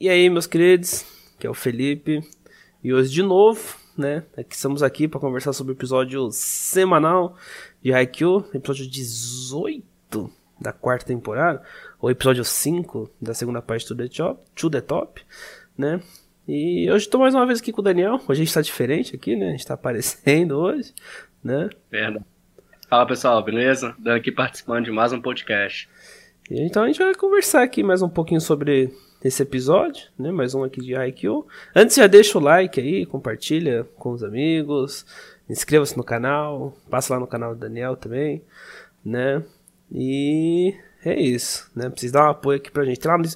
[0.00, 1.04] E aí, meus queridos,
[1.40, 2.20] que é o Felipe,
[2.84, 4.22] e hoje de novo, né?
[4.36, 7.36] Aqui, estamos aqui para conversar sobre o episódio semanal
[7.82, 10.30] de Haikyuu, episódio 18
[10.60, 11.64] da quarta temporada,
[12.00, 15.20] ou episódio 5 da segunda parte do The Top, to the Top,
[15.76, 16.00] né?
[16.46, 18.20] E hoje estou mais uma vez aqui com o Daniel.
[18.28, 19.48] Hoje a gente está diferente aqui, né?
[19.48, 20.94] A gente está aparecendo hoje,
[21.42, 21.70] né?
[21.90, 22.24] Verdade.
[22.88, 23.96] Fala pessoal, beleza?
[23.98, 25.88] Dan aqui participando de mais um podcast.
[26.48, 30.30] E então a gente vai conversar aqui mais um pouquinho sobre esse episódio, né?
[30.30, 31.46] Mais um aqui de Haikyuu.
[31.74, 35.04] Antes já deixa o like aí, compartilha com os amigos,
[35.48, 38.42] inscreva-se no canal, passa lá no canal do Daniel também,
[39.04, 39.42] né?
[39.90, 41.88] E é isso, né?
[41.90, 43.00] Precisa dar um apoio aqui pra gente.
[43.00, 43.28] Tem lá no,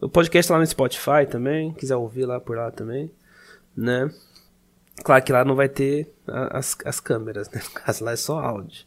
[0.00, 3.10] o podcast tá lá no Spotify também, quiser ouvir lá por lá também,
[3.76, 4.10] né?
[5.04, 7.60] Claro que lá não vai ter as, as câmeras, né?
[7.74, 8.86] No caso lá é só áudio.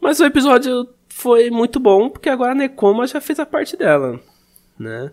[0.00, 4.18] Mas o episódio foi muito bom, porque agora a Nekoma já fez a parte dela,
[4.78, 5.12] né?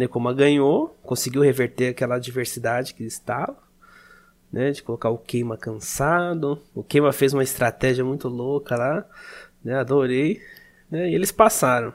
[0.00, 3.56] Nekoma ganhou, conseguiu reverter aquela adversidade que estava,
[4.52, 4.70] né?
[4.70, 6.60] De colocar o Keima cansado.
[6.74, 9.04] O Keima fez uma estratégia muito louca lá,
[9.62, 9.74] né?
[9.74, 10.40] Adorei,
[10.90, 11.10] né?
[11.10, 11.92] E eles passaram.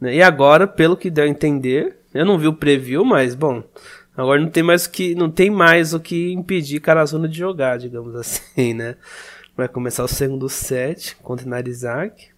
[0.00, 0.16] Né?
[0.16, 3.62] E agora, pelo que deu a entender, eu não vi o preview, mas bom,
[4.16, 7.78] agora não tem mais o que, não tem mais o que impedir Karazuna de jogar,
[7.78, 8.96] digamos assim, né?
[9.56, 12.30] Vai começar o segundo set contra Narizaki.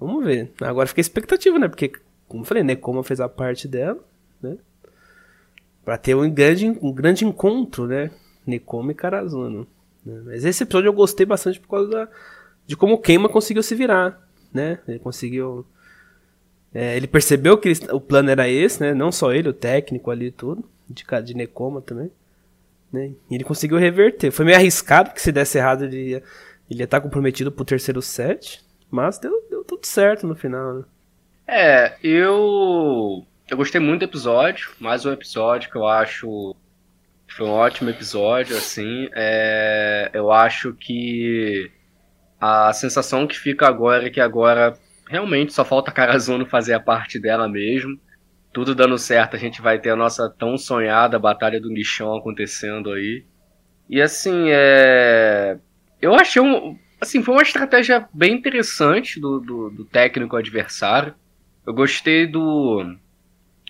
[0.00, 0.52] Vamos ver.
[0.60, 1.68] Agora fica expectativa, né?
[1.68, 1.92] Porque
[2.28, 4.02] como eu falei, Nekoma fez a parte dela,
[4.42, 4.56] né?
[5.84, 8.10] Pra ter um grande, um grande encontro, né?
[8.46, 9.66] Nekoma e Karazuno.
[10.04, 10.22] Né?
[10.24, 12.08] Mas esse episódio eu gostei bastante por causa da,
[12.66, 14.78] de como o Keima conseguiu se virar, né?
[14.88, 15.66] Ele conseguiu...
[16.72, 18.94] É, ele percebeu que ele, o plano era esse, né?
[18.94, 20.64] Não só ele, o técnico ali e tudo.
[20.88, 22.10] De, de Nekoma também.
[22.92, 23.12] Né?
[23.30, 24.30] E ele conseguiu reverter.
[24.30, 26.22] Foi meio arriscado, porque se desse errado ele ia,
[26.68, 28.64] ele estar comprometido pro terceiro set.
[28.90, 30.84] Mas deu, deu tudo certo no final, né?
[31.46, 33.26] É, eu.
[33.48, 34.70] Eu gostei muito do episódio.
[34.80, 36.56] Mais um episódio que eu acho.
[37.28, 39.08] Foi um ótimo episódio, assim.
[39.14, 41.70] É, eu acho que.
[42.40, 44.74] A sensação que fica agora é que agora
[45.08, 47.98] realmente só falta a Karazuno fazer a parte dela mesmo.
[48.52, 52.92] Tudo dando certo, a gente vai ter a nossa tão sonhada Batalha do Nichão acontecendo
[52.92, 53.24] aí.
[53.88, 55.58] E assim, é.
[56.00, 56.78] Eu achei um.
[57.00, 61.14] Assim, foi uma estratégia bem interessante do, do, do técnico adversário.
[61.66, 62.94] Eu gostei do,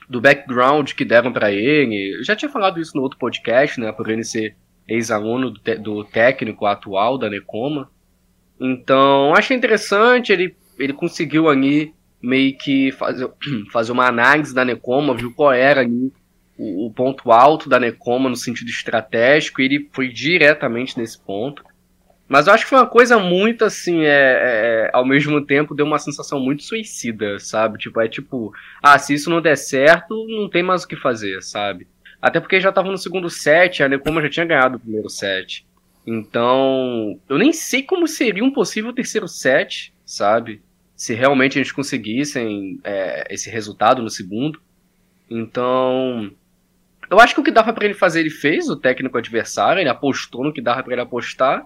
[0.09, 2.19] do background que deram para ele.
[2.19, 3.93] Eu já tinha falado isso no outro podcast, né?
[3.93, 4.57] Por ele ser
[4.87, 7.91] ex-aluno do, do, técnico atual da Necoma.
[8.61, 10.33] Então, achei interessante.
[10.33, 13.31] Ele, ele conseguiu ali meio que fazer,
[13.73, 16.13] fazer uma análise da Necoma, viu qual era ali
[16.59, 19.61] o, o ponto alto da Necoma no sentido estratégico.
[19.61, 21.65] E ele foi diretamente nesse ponto.
[22.35, 25.87] Mas eu acho que foi uma coisa muito assim, é, é, ao mesmo tempo deu
[25.87, 27.79] uma sensação muito suicida, sabe?
[27.79, 28.53] Tipo, é tipo,
[28.83, 31.87] ah, se isso não der certo, não tem mais o que fazer, sabe?
[32.21, 35.65] Até porque já tava no segundo set, a Nekoma já tinha ganhado o primeiro set.
[36.05, 40.61] Então, eu nem sei como seria um possível terceiro set, sabe?
[40.97, 44.61] Se realmente gente conseguissem é, esse resultado no segundo.
[45.31, 46.33] Então,
[47.09, 49.89] eu acho que o que dava para ele fazer, ele fez, o técnico adversário, ele
[49.89, 51.65] apostou no que dava para ele apostar.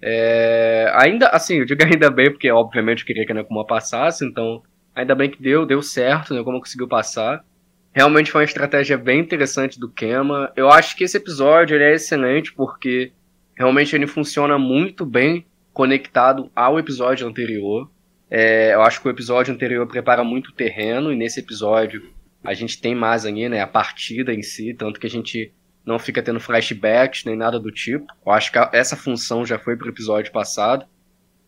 [0.00, 4.24] É, ainda, assim, eu digo ainda bem, porque obviamente eu queria que a Nekoma passasse,
[4.24, 4.62] então
[4.94, 7.44] ainda bem que deu, deu certo, né, como conseguiu passar.
[7.92, 10.52] Realmente foi uma estratégia bem interessante do Kema.
[10.54, 13.12] Eu acho que esse episódio é excelente porque
[13.56, 17.90] realmente ele funciona muito bem conectado ao episódio anterior.
[18.30, 22.02] É, eu acho que o episódio anterior prepara muito o terreno e nesse episódio
[22.44, 25.52] a gente tem mais ali, né, a partida em si, tanto que a gente
[25.88, 28.06] não fica tendo flashbacks nem nada do tipo.
[28.24, 30.84] Eu acho que essa função já foi pro episódio passado.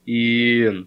[0.06, 0.86] E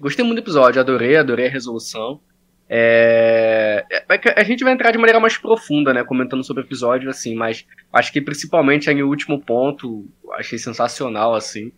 [0.00, 2.20] gostei muito do episódio, adorei, adorei a resolução.
[2.68, 3.84] É...
[3.90, 7.34] é a gente vai entrar de maneira mais profunda, né, comentando sobre o episódio, assim,
[7.34, 11.72] mas acho que principalmente aí o último ponto, achei sensacional, assim.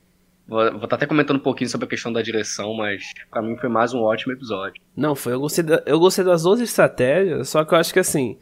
[0.46, 3.40] Vou, vou estar tá até comentando um pouquinho sobre a questão da direção, mas para
[3.40, 4.82] mim foi mais um ótimo episódio.
[4.94, 5.32] Não, foi.
[5.32, 8.38] Eu gostei, da, eu gostei das 12 estratégias, só que eu acho que assim.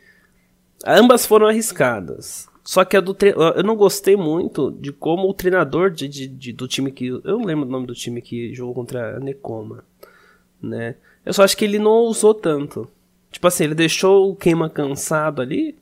[0.86, 2.48] Ambas foram arriscadas.
[2.64, 3.34] Só que a do tre...
[3.36, 7.06] eu não gostei muito de como o treinador de, de, de, do time que.
[7.06, 9.84] Eu não lembro o nome do time que jogou contra a Necoma.
[10.60, 10.94] Né?
[11.24, 12.88] Eu só acho que ele não usou tanto.
[13.30, 15.76] Tipo assim, ele deixou o queima cansado ali.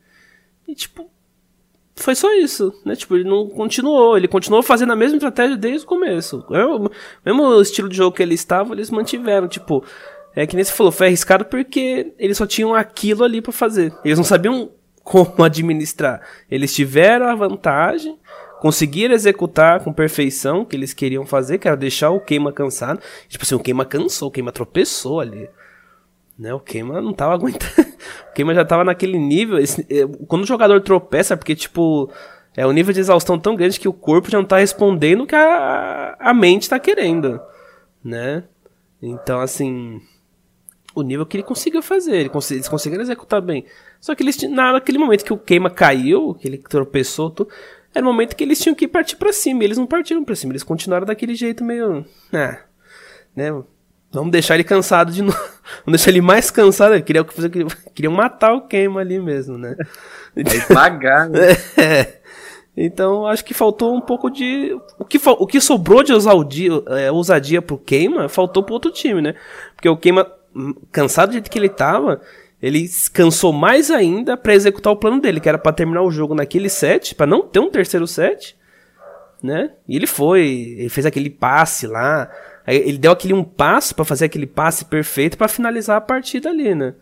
[0.67, 1.11] E tipo.
[1.97, 2.97] Foi só isso, né?
[2.97, 4.17] Tipo, ele não continuou.
[4.17, 6.43] Ele continuou fazendo a mesma estratégia desde o começo.
[6.51, 6.91] É o
[7.27, 9.47] mesmo estilo de jogo que ele estava, eles mantiveram.
[9.47, 9.85] Tipo,
[10.35, 13.93] é que nem você falou, foi arriscado porque eles só tinham aquilo ali para fazer.
[14.03, 14.71] Eles não sabiam
[15.11, 16.23] como administrar.
[16.49, 18.17] Eles tiveram a vantagem,
[18.61, 23.01] conseguiram executar com perfeição o que eles queriam fazer, que era deixar o queima cansado.
[23.29, 25.51] Tipo assim, o queima cansou, o queima tropeçou ali.
[26.39, 26.55] Né?
[26.55, 27.91] O queima não tava aguentando.
[28.31, 29.59] O Keima já tava naquele nível.
[29.59, 32.11] Esse, é, quando o jogador tropeça, porque, tipo,
[32.57, 35.27] é um nível de exaustão tão grande que o corpo já não tá respondendo o
[35.27, 37.41] que a, a mente tá querendo,
[38.03, 38.45] né?
[39.03, 40.01] Então, assim,
[40.95, 43.65] o nível que ele conseguiu fazer, ele cons eles conseguiram executar bem.
[44.01, 47.51] Só que eles naquele momento que o queima caiu, que ele tropeçou, tudo,
[47.95, 49.63] era o momento que eles tinham que partir para cima.
[49.63, 52.59] E eles não partiram para cima, eles continuaram daquele jeito meio, ah,
[53.35, 53.63] né?
[54.13, 55.39] Vamos deixar ele cansado de novo.
[55.87, 56.95] Vamos deixar ele mais cansado.
[56.95, 57.25] Ele queria,
[57.95, 59.77] queriam matar o queima ali mesmo, né?
[60.37, 61.41] É esmagar, né?
[61.77, 62.21] É.
[62.77, 64.73] Então, acho que faltou um pouco de.
[64.97, 69.21] O que, o que sobrou de ousadia, é, ousadia pro Queima, faltou pro outro time,
[69.21, 69.35] né?
[69.75, 70.31] Porque o Queima,
[70.91, 72.21] cansado do jeito que ele tava,
[72.63, 76.35] ele cansou mais ainda para executar o plano dele, que era para terminar o jogo
[76.35, 78.57] naquele set, para não ter um terceiro set,
[79.43, 79.71] né?
[79.89, 82.31] E ele foi, ele fez aquele passe lá,
[82.67, 86.75] ele deu aquele um passo para fazer aquele passe perfeito para finalizar a partida ali,
[86.75, 86.95] né?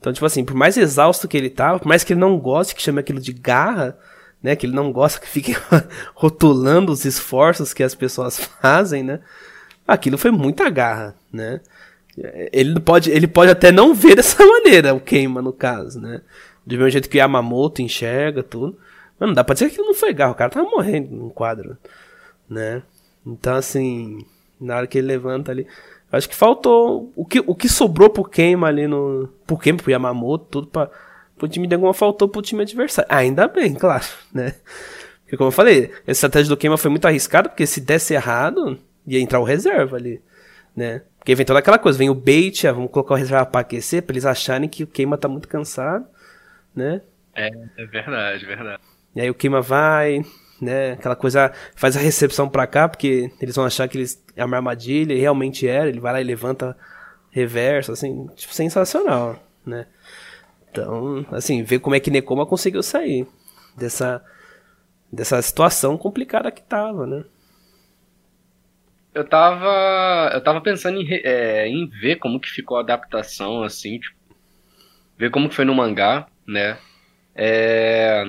[0.00, 2.74] Então, tipo assim, por mais exausto que ele tava, por mais que ele não goste
[2.74, 3.98] que chame aquilo de garra,
[4.42, 4.56] né?
[4.56, 5.56] Que ele não gosta que fiquem
[6.14, 9.20] rotulando os esforços que as pessoas fazem, né?
[9.86, 11.60] Aquilo foi muita garra, né?
[12.52, 16.22] Ele pode, ele pode até não ver dessa maneira o queima, no caso, né?
[16.64, 18.78] Do mesmo jeito que o Yamamoto enxerga tudo.
[19.18, 21.30] Mas não dá pra dizer que aquilo não foi garra, o cara tava morrendo no
[21.30, 21.76] quadro,
[22.48, 22.82] né?
[23.24, 24.24] Então, assim,
[24.60, 25.66] na hora que ele levanta ali.
[26.10, 27.12] Acho que faltou.
[27.16, 29.28] O que, o que sobrou pro queima ali no.
[29.46, 30.90] Pro queima, pro Yamamoto, tudo pra
[31.44, 33.10] o time de alguma faltou pro time adversário.
[33.12, 34.54] Ainda bem, claro, né?
[35.22, 38.78] Porque como eu falei, a estratégia do Queima foi muito arriscada, porque se desse errado,
[39.06, 40.22] ia entrar o reserva ali,
[40.74, 41.02] né?
[41.26, 44.00] Porque vem toda aquela coisa, vem o bait, ah, vamos colocar o reserva pra aquecer,
[44.00, 46.06] pra eles acharem que o Queima tá muito cansado,
[46.72, 47.02] né?
[47.34, 48.80] É, é verdade, verdade.
[49.12, 50.24] E aí o Queima vai,
[50.60, 50.92] né?
[50.92, 54.56] Aquela coisa, faz a recepção pra cá, porque eles vão achar que eles, é uma
[54.56, 56.76] armadilha, e realmente era, ele vai lá e levanta
[57.32, 59.36] reverso, assim, tipo, sensacional,
[59.66, 59.88] né?
[60.70, 63.26] Então, assim, ver como é que Nekoma conseguiu sair
[63.76, 64.24] dessa,
[65.12, 67.24] dessa situação complicada que tava, né?
[69.16, 73.98] Eu tava, eu tava pensando em, é, em ver como que ficou a adaptação, assim,
[73.98, 74.14] tipo,
[75.16, 76.76] ver como que foi no mangá, né?
[77.34, 78.26] É...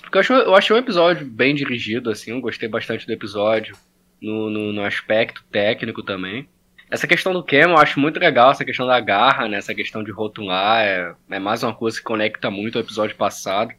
[0.00, 3.76] Porque eu achei, eu achei um episódio bem dirigido, assim, eu gostei bastante do episódio,
[4.20, 6.48] no, no, no aspecto técnico também.
[6.90, 9.58] Essa questão do Cam eu acho muito legal, essa questão da garra, né?
[9.58, 13.72] Essa questão de rotular é, é mais uma coisa que conecta muito ao episódio passado.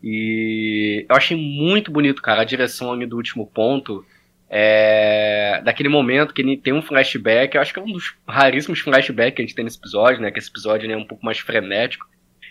[0.00, 4.06] E eu achei muito bonito, cara, a direção do último ponto.
[4.50, 8.80] É, daquele momento que ele tem um flashback, eu acho que é um dos raríssimos
[8.80, 10.30] flashbacks que a gente tem nesse episódio, né?
[10.30, 12.06] Que esse episódio né, é um pouco mais frenético.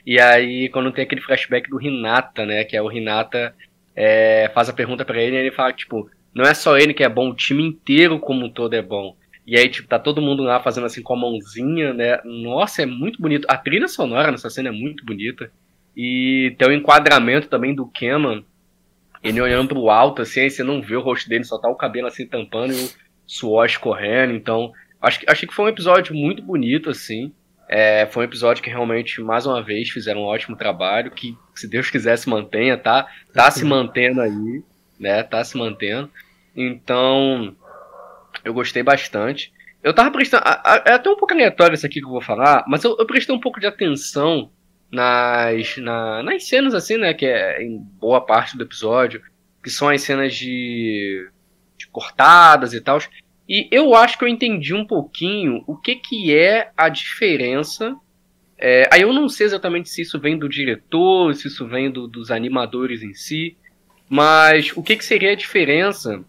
[0.05, 2.63] E aí, quando tem aquele flashback do Hinata, né?
[2.63, 3.53] Que é o Hinata
[3.95, 7.03] é, faz a pergunta para ele e ele fala, tipo, não é só ele que
[7.03, 9.17] é bom, o time inteiro como um todo é bom.
[9.45, 12.19] E aí, tipo, tá todo mundo lá fazendo assim com a mãozinha, né?
[12.25, 13.47] Nossa, é muito bonito.
[13.49, 15.49] A trilha sonora nessa cena é muito bonita.
[15.95, 18.45] E tem o enquadramento também do Keman.
[19.23, 21.75] Ele olhando pro alto, assim, aí você não vê o rosto dele, só tá o
[21.75, 22.89] cabelo assim tampando e o
[23.25, 24.33] suor escorrendo.
[24.33, 24.71] Então,
[25.01, 27.33] acho, achei que foi um episódio muito bonito, assim.
[27.69, 31.11] É, foi um episódio que realmente, mais uma vez, fizeram um ótimo trabalho.
[31.11, 33.07] Que, se Deus quiser, se mantenha, tá?
[33.33, 34.63] Tá se mantendo aí,
[34.99, 35.23] né?
[35.23, 36.09] Tá se mantendo.
[36.55, 37.55] Então,
[38.43, 39.51] eu gostei bastante.
[39.83, 40.43] Eu tava prestando.
[40.85, 43.35] É até um pouco aleatório isso aqui que eu vou falar, mas eu, eu prestei
[43.35, 44.49] um pouco de atenção
[44.91, 47.13] nas, na, nas cenas, assim, né?
[47.13, 49.21] Que é em boa parte do episódio,
[49.63, 51.29] que são as cenas de,
[51.77, 52.99] de cortadas e tal.
[53.47, 57.95] E eu acho que eu entendi um pouquinho o que, que é a diferença.
[58.57, 62.07] É, aí eu não sei exatamente se isso vem do diretor, se isso vem do,
[62.07, 63.55] dos animadores em si,
[64.09, 66.23] mas o que, que seria a diferença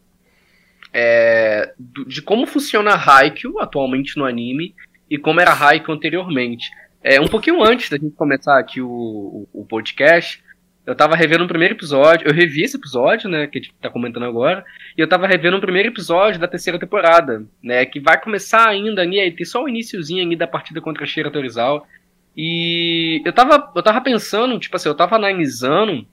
[0.92, 1.72] é,
[2.06, 4.74] de como funciona Haikyuu atualmente no anime
[5.10, 6.70] e como era Haikyuu anteriormente.
[7.10, 10.44] É, um pouquinho antes da gente começar aqui o, o, o, podcast,
[10.84, 13.88] eu tava revendo o primeiro episódio, eu revi esse episódio, né, que a gente tá
[13.88, 14.62] comentando agora,
[14.94, 19.00] e eu tava revendo o primeiro episódio da terceira temporada, né, que vai começar ainda
[19.00, 21.82] ali, aí tem só o iníciozinho ali da partida contra a Shira Torizawa,
[22.36, 26.06] e eu tava, eu tava pensando, tipo assim, eu tava analisando,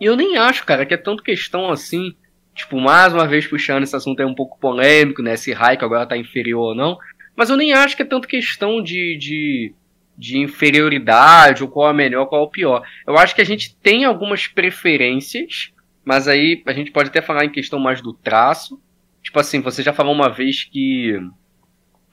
[0.00, 2.12] e eu nem acho, cara, que é tanto questão assim
[2.56, 5.36] Tipo, mais uma vez puxando esse assunto é um pouco polêmico, né?
[5.36, 6.98] Se Raikkonen agora tá inferior ou não.
[7.36, 9.72] Mas eu nem acho que é tanto questão de, de,
[10.18, 12.82] de inferioridade, ou qual é melhor, qual é o pior.
[13.06, 15.72] Eu acho que a gente tem algumas preferências,
[16.04, 18.82] mas aí a gente pode até falar em questão mais do traço.
[19.22, 21.16] Tipo assim, você já falou uma vez que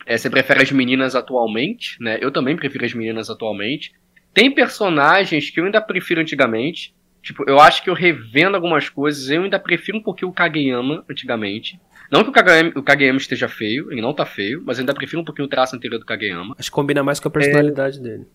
[0.06, 2.20] é, você prefere as meninas atualmente, né?
[2.22, 3.92] Eu também prefiro as meninas atualmente.
[4.32, 6.94] Tem personagens que eu ainda prefiro antigamente.
[7.24, 11.04] Tipo, eu acho que eu revendo algumas coisas, eu ainda prefiro um pouquinho o Kageyama
[11.10, 11.80] antigamente.
[12.12, 14.94] Não que o Kageyama, o Kageyama esteja feio, ele não tá feio, mas eu ainda
[14.94, 16.56] prefiro um pouquinho o traço anterior do Kageyama.
[16.58, 18.02] Acho que combina mais com a personalidade é...
[18.02, 18.28] dele.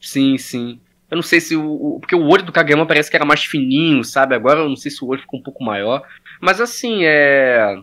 [0.00, 0.80] Sim, sim.
[1.12, 2.00] Eu não sei se o, o.
[2.00, 4.34] Porque o olho do Kageyama parece que era mais fininho, sabe?
[4.34, 6.02] Agora eu não sei se o olho ficou um pouco maior.
[6.40, 7.78] Mas assim, é.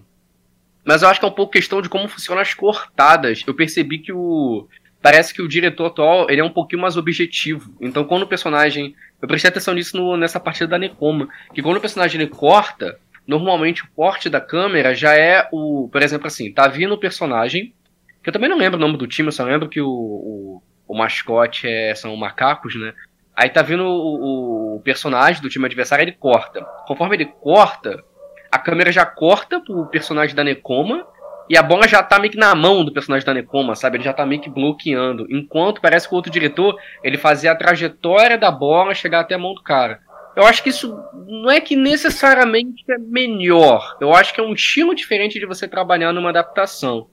[0.83, 3.43] Mas eu acho que é um pouco questão de como funcionam as cortadas.
[3.45, 4.67] Eu percebi que o.
[4.99, 7.71] Parece que o diretor atual ele é um pouquinho mais objetivo.
[7.79, 8.95] Então, quando o personagem.
[9.21, 11.29] Eu prestei atenção nisso no, nessa partida da Nekoma.
[11.53, 15.87] Que quando o personagem ele corta, normalmente o corte da câmera já é o.
[15.91, 17.75] Por exemplo, assim, tá vindo o personagem.
[18.23, 20.63] Que eu também não lembro o nome do time, eu só lembro que o, o,
[20.87, 22.93] o mascote é, são macacos, né?
[23.35, 26.61] Aí tá vindo o, o, personagem do time adversário, ele corta.
[26.85, 28.03] Conforme ele corta,
[28.51, 31.07] a câmera já corta pro personagem da Nekoma
[31.47, 33.97] e a bola já tá meio que na mão do personagem da Nekoma, sabe?
[33.97, 35.25] Ele já tá meio que bloqueando.
[35.29, 39.39] Enquanto parece que o outro diretor, ele fazia a trajetória da bola chegar até a
[39.39, 40.01] mão do cara.
[40.39, 43.97] Eu acho que isso não é que necessariamente é melhor.
[43.99, 47.09] Eu acho que é um estilo diferente de você trabalhar numa adaptação.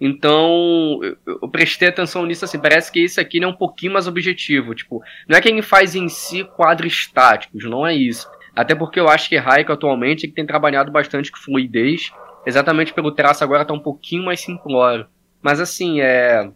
[0.00, 4.74] Então, eu, prestei atenção nisso assim, parece que esse aqui é um pouquinho mais objetivo,
[4.74, 8.26] tipo, não é que faz em si quadros estáticos, não é isso.
[8.56, 12.10] Até porque eu acho que Raiko atualmente é tem trabalhado bastante com fluidez,
[12.46, 15.06] exatamente pelo traço agora tá um pouquinho mais simplório.
[15.42, 16.50] Mas assim, é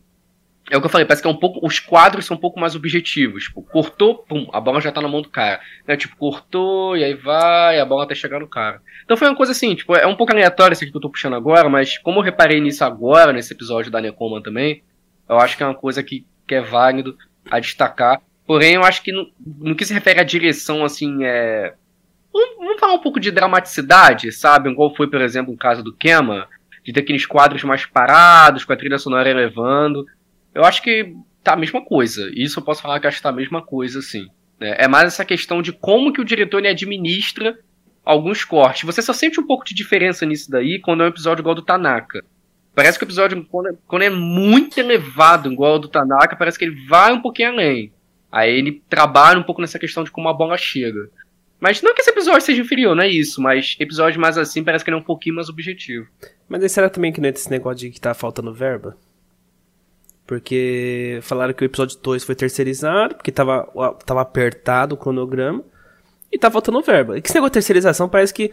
[0.70, 1.64] é o que eu falei, parece que é um pouco.
[1.64, 3.44] Os quadros são um pouco mais objetivos.
[3.44, 5.60] Tipo, cortou, pum, a bola já tá na mão do cara.
[5.86, 5.96] Né?
[5.96, 8.80] Tipo, cortou, e aí vai, a bola até chegar no cara.
[9.04, 11.10] Então foi uma coisa assim, tipo, é um pouco aleatório isso aqui que eu tô
[11.10, 14.82] puxando agora, mas como eu reparei nisso agora, nesse episódio da Nekoma também,
[15.28, 17.16] eu acho que é uma coisa que, que é válido
[17.50, 18.22] a destacar.
[18.46, 21.74] Porém, eu acho que no, no que se refere à direção, assim, é.
[22.32, 24.70] Vamos, vamos falar um pouco de dramaticidade, sabe?
[24.70, 26.48] Igual foi, por exemplo, o caso do Kema,
[26.82, 30.04] de ter aqueles quadros mais parados, com a trilha sonora elevando.
[30.54, 32.30] Eu acho que tá a mesma coisa.
[32.34, 34.28] Isso eu posso falar que acho que tá a mesma coisa, assim.
[34.60, 37.58] É, mais essa questão de como que o diretor ele administra
[38.04, 38.84] alguns cortes.
[38.84, 41.62] Você só sente um pouco de diferença nisso daí quando é um episódio igual do
[41.62, 42.24] Tanaka.
[42.74, 46.58] Parece que o episódio, quando é, quando é muito elevado, igual ao do Tanaka, parece
[46.58, 47.92] que ele vai um pouquinho além.
[48.32, 51.08] Aí ele trabalha um pouco nessa questão de como a bola chega.
[51.60, 53.40] Mas não que esse episódio seja inferior, não é isso.
[53.40, 56.08] Mas episódio mais assim parece que ele é um pouquinho mais objetivo.
[56.48, 58.96] Mas será também que não é esse negócio de que tá faltando verba?
[60.26, 63.68] Porque falaram que o episódio 2 foi terceirizado, porque tava,
[64.06, 65.62] tava apertado o cronograma.
[66.32, 67.16] E tá faltando verba.
[67.16, 68.50] E que esse negócio de terceirização parece que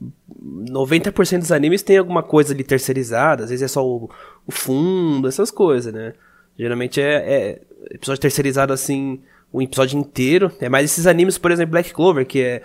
[0.00, 3.44] 90% dos animes tem alguma coisa ali terceirizada.
[3.44, 4.08] Às vezes é só o,
[4.46, 6.14] o fundo, essas coisas, né?
[6.58, 7.60] Geralmente é, é,
[7.90, 9.20] episódio terceirizado assim,
[9.52, 10.50] um episódio inteiro.
[10.60, 12.62] É mais esses animes, por exemplo, Black Clover, que é,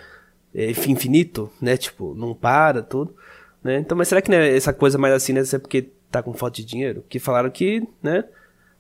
[0.53, 1.75] é infinito, né?
[1.75, 3.15] Tipo, não para, tudo.
[3.63, 3.79] Né?
[3.79, 5.41] Então, mas será que né, essa coisa mais assim, né?
[5.51, 7.03] É porque tá com falta de dinheiro?
[7.09, 8.23] Que falaram que, né?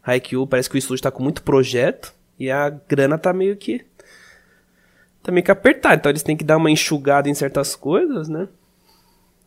[0.03, 3.85] Haikyuu parece que o estúdio tá com muito projeto e a grana tá meio que
[5.21, 8.47] tá meio que apertada, então eles têm que dar uma enxugada em certas coisas, né?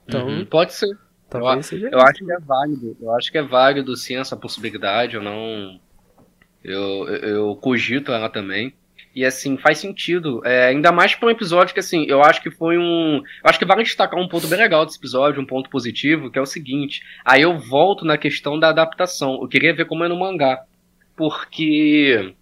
[0.07, 0.97] Então, uhum, pode ser.
[1.29, 2.97] Talvez eu, seja eu acho que é válido.
[3.01, 5.79] Eu acho que é válido sim essa possibilidade, eu não
[6.65, 8.75] eu, eu cogito ela também.
[9.16, 10.42] E assim, faz sentido.
[10.44, 13.16] É, ainda mais para um episódio que, assim, eu acho que foi um.
[13.16, 16.38] Eu acho que vale destacar um ponto bem legal desse episódio, um ponto positivo, que
[16.38, 17.00] é o seguinte.
[17.25, 19.38] Aí eu volto na questão da adaptação.
[19.40, 20.62] Eu queria ver como é no mangá.
[21.16, 22.35] Porque.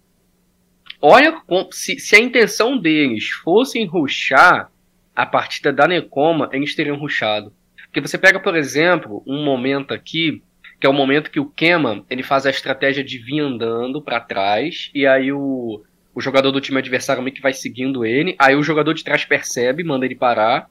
[1.01, 1.41] Olha,
[1.71, 4.69] se, se a intenção deles fosse ruxar
[5.15, 7.53] a partida da Nekoma, eles teriam ruxado.
[7.85, 10.43] Porque você pega, por exemplo, um momento aqui,
[10.77, 14.19] que é o momento que o Kema ele faz a estratégia de vir andando para
[14.19, 15.81] trás, e aí o
[16.15, 19.25] o jogador do time adversário meio que vai seguindo ele, aí o jogador de trás
[19.25, 20.69] percebe, manda ele parar,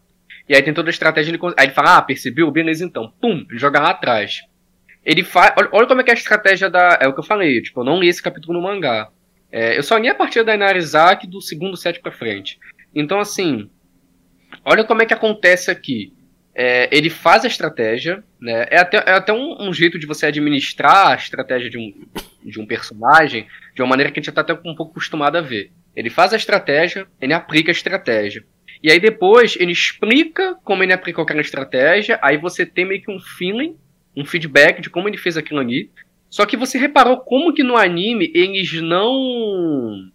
[0.49, 2.51] e aí tem toda a estratégia, ele, aí ele fala, ah, percebeu?
[2.51, 4.41] Beleza então, pum, joga lá atrás.
[5.05, 7.25] Ele faz, olha, olha, como é que é a estratégia da, é o que eu
[7.25, 9.11] falei, tipo, eu não li esse capítulo no mangá.
[9.53, 12.59] É, eu só li a partir da Inarizaki do segundo set pra frente.
[12.95, 13.71] Então, assim,
[14.65, 16.13] olha como é que acontece aqui.
[16.55, 18.67] É, ele faz a estratégia, né?
[18.71, 21.93] É até, é até um, um, jeito de você administrar a estratégia de um,
[22.45, 25.37] de um personagem de uma maneira que a gente já está até um pouco acostumado
[25.37, 25.73] a ver.
[25.95, 28.45] Ele faz a estratégia, ele aplica a estratégia.
[28.83, 33.11] E aí depois ele explica como ele aplicou aquela estratégia, aí você tem meio que
[33.11, 33.77] um feeling,
[34.17, 35.91] um feedback de como ele fez aquilo ali.
[36.29, 40.11] Só que você reparou como que no anime eles não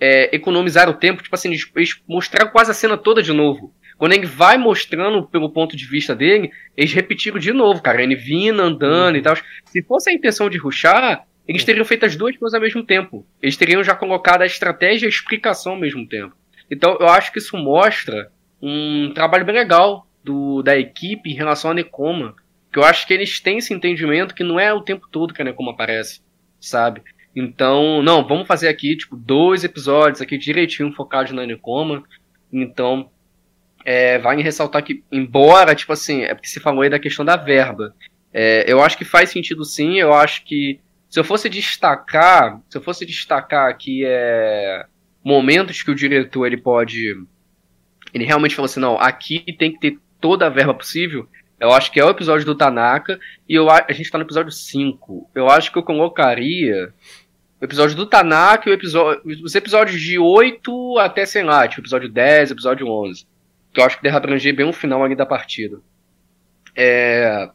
[0.00, 3.72] é, economizaram tempo, tipo assim, eles, eles mostraram quase a cena toda de novo.
[3.96, 8.02] Quando ele vai mostrando pelo ponto de vista dele, eles repetiram de novo, cara.
[8.02, 9.20] Ele vindo, andando uhum.
[9.20, 9.36] e tal.
[9.66, 13.26] Se fosse a intenção de ruxar, eles teriam feito as duas coisas ao mesmo tempo.
[13.42, 16.34] Eles teriam já colocado a estratégia e a explicação ao mesmo tempo.
[16.70, 18.30] Então eu acho que isso mostra
[18.60, 22.34] um trabalho bem legal do, da equipe em relação à Nekoma.
[22.72, 25.42] Que eu acho que eles têm esse entendimento que não é o tempo todo que
[25.42, 26.20] a Nekoma aparece,
[26.58, 27.02] sabe?
[27.34, 32.02] Então, não, vamos fazer aqui, tipo, dois episódios aqui direitinho focados na Nekoma.
[32.52, 33.10] Então,
[33.84, 37.36] é, vale ressaltar que, embora, tipo assim, é porque você falou aí da questão da
[37.36, 37.94] verba.
[38.32, 40.80] É, eu acho que faz sentido sim, eu acho que
[41.12, 44.86] Se eu fosse destacar, se eu fosse destacar aqui é
[45.22, 47.22] momentos que o diretor ele pode
[48.14, 51.28] ele realmente falou assim, não, aqui tem que ter toda a verba possível.
[51.60, 54.50] Eu acho que é o episódio do Tanaka e eu, a gente tá no episódio
[54.50, 55.30] 5.
[55.34, 56.94] Eu acho que eu colocaria
[57.60, 61.82] o episódio do Tanaka e o episódio, os episódios de 8 até, sei lá, tipo,
[61.82, 63.26] episódio 10, episódio 11.
[63.70, 65.78] Que eu acho que deve abranger bem o final ali da partida.
[66.74, 67.50] É,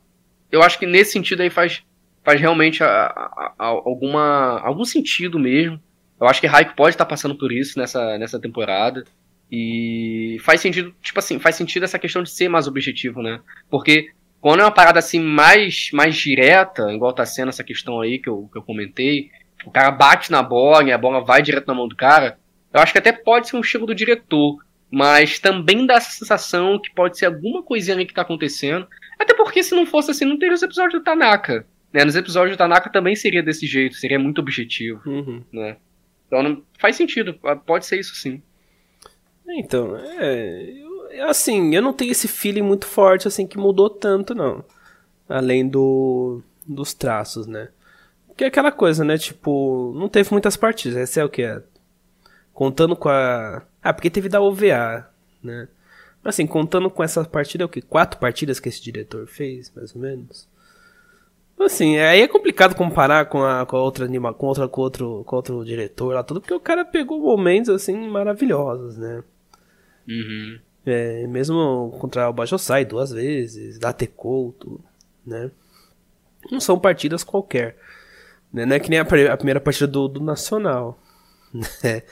[0.52, 1.84] eu acho que nesse sentido aí faz,
[2.28, 5.82] faz realmente a, a, a, alguma, algum sentido mesmo.
[6.20, 9.06] Eu acho que Raiko pode estar passando por isso nessa, nessa temporada.
[9.50, 13.40] E faz sentido, tipo assim, faz sentido essa questão de ser mais objetivo, né?
[13.70, 18.20] Porque quando é uma parada assim mais, mais direta, igual tá sendo essa questão aí
[18.20, 19.30] que eu, que eu comentei,
[19.66, 22.38] o cara bate na bola e a bola vai direto na mão do cara,
[22.74, 24.58] eu acho que até pode ser um estilo do diretor,
[24.92, 28.86] mas também dá essa sensação que pode ser alguma coisinha ali que tá acontecendo.
[29.18, 31.66] Até porque se não fosse assim, não teria os episódios do Tanaka.
[31.98, 32.06] Né?
[32.06, 35.02] Nos episódios do Tanaka também seria desse jeito, seria muito objetivo.
[35.04, 35.44] Uhum.
[35.52, 35.78] Né?
[36.28, 37.34] Então não, faz sentido,
[37.66, 38.40] pode ser isso sim.
[39.50, 40.74] Então, é.
[41.10, 44.64] Eu, assim, eu não tenho esse feeling muito forte assim que mudou tanto, não.
[45.28, 46.44] Além do.
[46.68, 47.70] dos traços, né?
[48.36, 49.18] Que é aquela coisa, né?
[49.18, 50.98] Tipo, não teve muitas partidas.
[50.98, 51.64] Essa é o que é.
[52.54, 53.64] Contando com a.
[53.82, 55.10] Ah, porque teve da OVA,
[55.42, 55.68] né?
[56.24, 57.82] Assim, contando com essa partida, é o que?
[57.82, 60.48] Quatro partidas que esse diretor fez, mais ou menos.
[61.60, 65.24] Assim, aí é complicado comparar com a, com a outra anima, com outra com outro,
[65.26, 69.24] com outro diretor lá tudo, porque o cara pegou momentos assim maravilhosos, né?
[70.08, 70.60] Uhum.
[70.86, 74.80] É, mesmo contra o Bajosai duas vezes, Date Couto,
[75.26, 75.52] né?
[76.52, 77.76] Não são partidas qualquer.
[78.54, 78.66] Né?
[78.66, 80.98] Não é que nem a, a primeira partida do, do Nacional.
[81.84, 82.04] Né?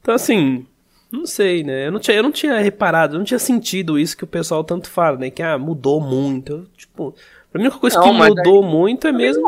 [0.00, 0.66] Então, assim,
[1.10, 1.86] não sei, né?
[1.86, 4.62] Eu não, tinha, eu não tinha reparado, eu não tinha sentido isso que o pessoal
[4.62, 5.30] tanto fala, né?
[5.30, 6.52] Que ah, mudou muito.
[6.52, 7.14] Eu, tipo,
[7.50, 9.46] pra mim a única coisa não, que mudou muito é mesmo.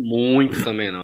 [0.00, 1.02] Muito também não.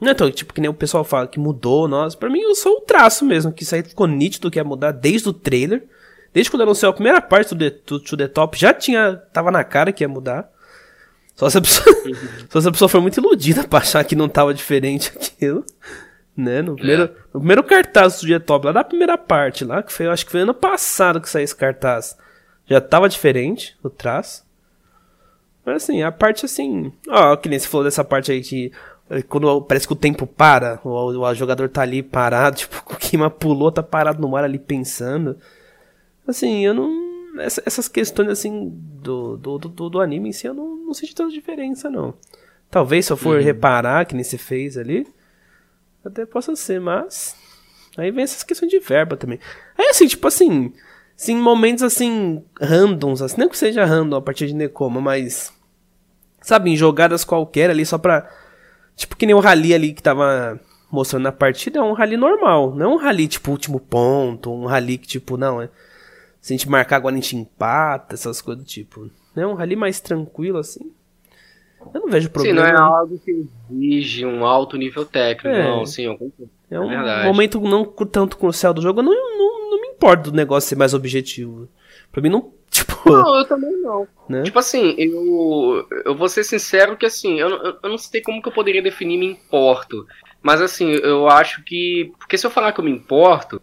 [0.00, 2.16] Não, então, tipo, que nem o pessoal fala que mudou, nossa.
[2.16, 4.92] Pra mim, eu sou o traço mesmo, que isso aí ficou nítido que ia mudar
[4.92, 5.84] desde o trailer.
[6.32, 9.16] Desde quando anunciou a primeira parte do The, do, do The Top, já tinha.
[9.32, 10.50] Tava na cara que ia mudar.
[11.34, 12.14] Só se a pessoa, uhum.
[12.50, 15.64] só se a pessoa foi muito iludida pra achar que não tava diferente aquilo.
[16.36, 16.62] Né?
[16.62, 17.10] No primeiro, é.
[17.32, 20.26] no primeiro cartaz do The Top, lá da primeira parte, lá, que foi, eu acho
[20.26, 22.16] que foi ano passado que saiu esse cartaz.
[22.66, 24.44] Já tava diferente o traço.
[25.64, 26.92] Mas assim, a parte assim.
[27.08, 28.70] Ó, que nem você falou dessa parte aí que
[29.08, 32.96] é, quando parece que o tempo para, o, o jogador tá ali parado, tipo, o
[32.96, 35.38] Kima pulou, tá parado no mar ali pensando.
[36.26, 37.04] Assim, eu não.
[37.40, 41.14] Essa, essas questões assim do, do, do, do, anime em si, eu não, não senti
[41.14, 42.14] tanta diferença, não.
[42.70, 43.42] Talvez se eu for uhum.
[43.42, 45.06] reparar, que nem você fez ali,
[46.04, 47.36] até possa ser, mas.
[47.96, 49.38] Aí vem essas questões de verba também.
[49.76, 50.72] Aí assim, tipo assim.
[51.16, 55.52] Sim, momentos assim, randoms, assim, não que seja random a partir de Nekoma, mas.
[56.40, 58.28] Sabe, em jogadas qualquer ali só pra
[58.96, 62.74] Tipo que nem o rally ali que tava mostrando na partida, é um rally normal.
[62.74, 65.68] Não é um rally tipo último ponto, um rally que tipo, não, é.
[66.40, 69.10] Se a gente marcar agora a gente empata, essas coisas do tipo.
[69.34, 70.92] É um rally mais tranquilo assim.
[71.92, 72.60] Eu não vejo problema.
[72.60, 75.62] Sim, não é algo que exige um alto nível técnico, é.
[75.64, 76.50] não, sim, eu concordo.
[76.70, 80.30] É um é momento não tanto crucial do jogo, eu não, não, não me importa
[80.30, 81.68] do negócio ser mais objetivo.
[82.10, 83.08] Pra mim não Tipo.
[83.08, 84.08] Não, eu também não.
[84.28, 84.42] Né?
[84.42, 88.42] Tipo assim, eu, eu vou ser sincero que assim, eu, eu, eu não sei como
[88.42, 90.04] que eu poderia definir me importo.
[90.42, 92.12] Mas assim, eu acho que.
[92.18, 93.62] Porque se eu falar que eu me importo,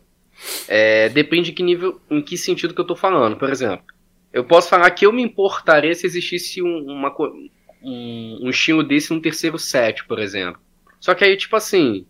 [0.66, 3.36] é, depende de que nível, em que sentido que eu tô falando.
[3.36, 3.86] Por exemplo,
[4.32, 7.14] eu posso falar que eu me importaria se existisse um, uma,
[7.84, 10.62] um, um estilo desse no terceiro set, por exemplo.
[11.02, 12.06] Só que aí, tipo assim,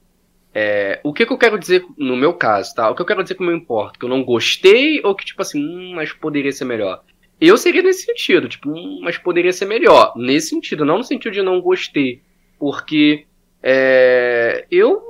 [0.53, 2.89] é, o que, que, eu quero dizer no meu caso, tá?
[2.89, 3.97] O que eu quero dizer que me importo?
[3.97, 7.03] Que eu não gostei ou que, tipo assim, hum, mas poderia ser melhor?
[7.39, 10.13] Eu seria nesse sentido, tipo, hum, mas poderia ser melhor.
[10.15, 12.21] Nesse sentido, não no sentido de não gostei.
[12.59, 13.25] Porque
[13.63, 15.01] é, eu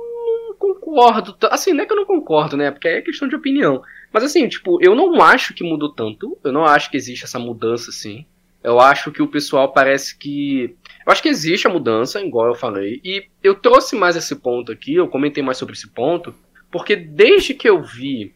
[0.48, 1.36] não concordo.
[1.50, 2.70] Assim, não é que eu não concordo, né?
[2.70, 3.82] Porque é questão de opinião.
[4.12, 6.38] Mas assim, tipo, eu não acho que mudou tanto.
[6.44, 8.24] Eu não acho que existe essa mudança, assim.
[8.62, 12.54] Eu acho que o pessoal parece que eu acho que existe a mudança, igual eu
[12.54, 16.34] falei, e eu trouxe mais esse ponto aqui, eu comentei mais sobre esse ponto,
[16.70, 18.34] porque desde que eu vi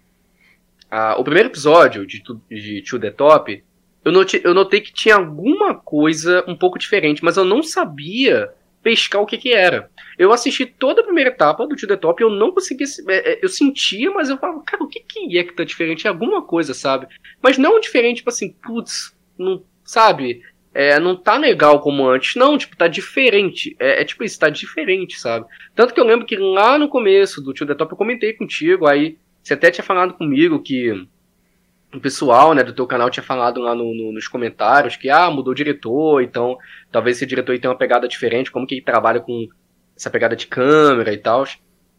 [1.19, 3.65] o primeiro episódio de, de To The Top,
[4.05, 8.53] eu notei, eu notei que tinha alguma coisa um pouco diferente, mas eu não sabia
[8.83, 9.91] pescar o que que era.
[10.17, 12.87] Eu assisti toda a primeira etapa do To The Top eu não conseguia.
[13.09, 16.07] É, é, eu sentia, mas eu falava, cara, o que que é que tá diferente?
[16.07, 17.09] É alguma coisa, sabe?
[17.43, 20.43] Mas não diferente, tipo assim, putz, não, sabe?
[20.77, 22.35] É, não tá legal como antes.
[22.35, 23.75] Não, tipo, tá diferente.
[23.81, 25.47] É, é, tipo isso, tá diferente, sabe?
[25.75, 28.87] Tanto que eu lembro que lá no começo do Tio The Top eu comentei contigo,
[28.87, 30.93] aí você até tinha falado comigo que
[31.95, 35.31] o pessoal, né, do teu canal tinha falado lá no, no, nos comentários que, ah,
[35.31, 36.59] mudou o diretor, então
[36.93, 39.49] talvez esse diretor tenha uma pegada diferente, como que ele trabalha com
[39.97, 41.45] essa pegada de câmera e tal.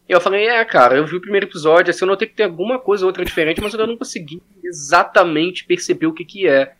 [0.08, 2.46] E eu falei, é, cara, eu vi o primeiro episódio, assim, eu notei que tem
[2.46, 6.76] alguma coisa ou outra diferente, mas eu não consegui exatamente perceber o que que é.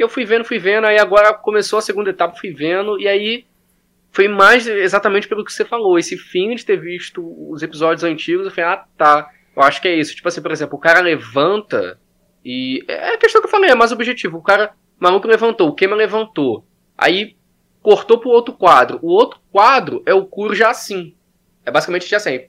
[0.00, 3.44] Eu fui vendo, fui vendo, aí agora começou a segunda etapa, fui vendo, e aí
[4.10, 8.46] foi mais exatamente pelo que você falou, esse fim de ter visto os episódios antigos,
[8.46, 10.14] eu falei, ah, tá, eu acho que é isso.
[10.14, 11.98] Tipo assim, por exemplo, o cara levanta
[12.44, 12.82] e.
[12.88, 14.38] É a questão que eu falei, é mais objetivo.
[14.38, 16.64] O cara, maluco levantou, o Kema levantou.
[16.96, 17.36] Aí
[17.82, 18.98] cortou pro outro quadro.
[19.02, 21.14] O outro quadro é o Kuro já assim.
[21.64, 22.46] É basicamente já assim.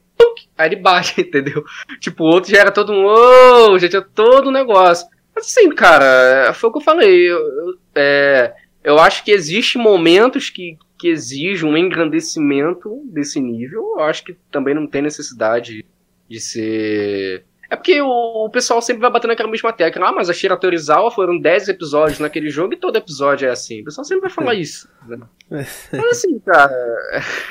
[0.58, 1.64] Aí ele bate, entendeu?
[2.00, 3.06] Tipo, o outro já era todo um.
[3.06, 5.08] Oh, já tinha todo um negócio.
[5.42, 7.30] Assim, cara, foi o que eu falei.
[7.30, 13.96] Eu, eu, é, eu acho que existe momentos que, que exigem um engrandecimento desse nível.
[13.98, 15.86] Eu acho que também não tem necessidade
[16.30, 20.10] de ser é porque o, pessoal sempre vai bater naquela mesma tecla.
[20.10, 23.80] Ah, mas a Shira Torizawa foram 10 episódios naquele jogo e todo episódio é assim.
[23.80, 24.90] O pessoal sempre vai falar isso.
[25.08, 25.18] Né?
[25.50, 26.70] Mas assim, cara.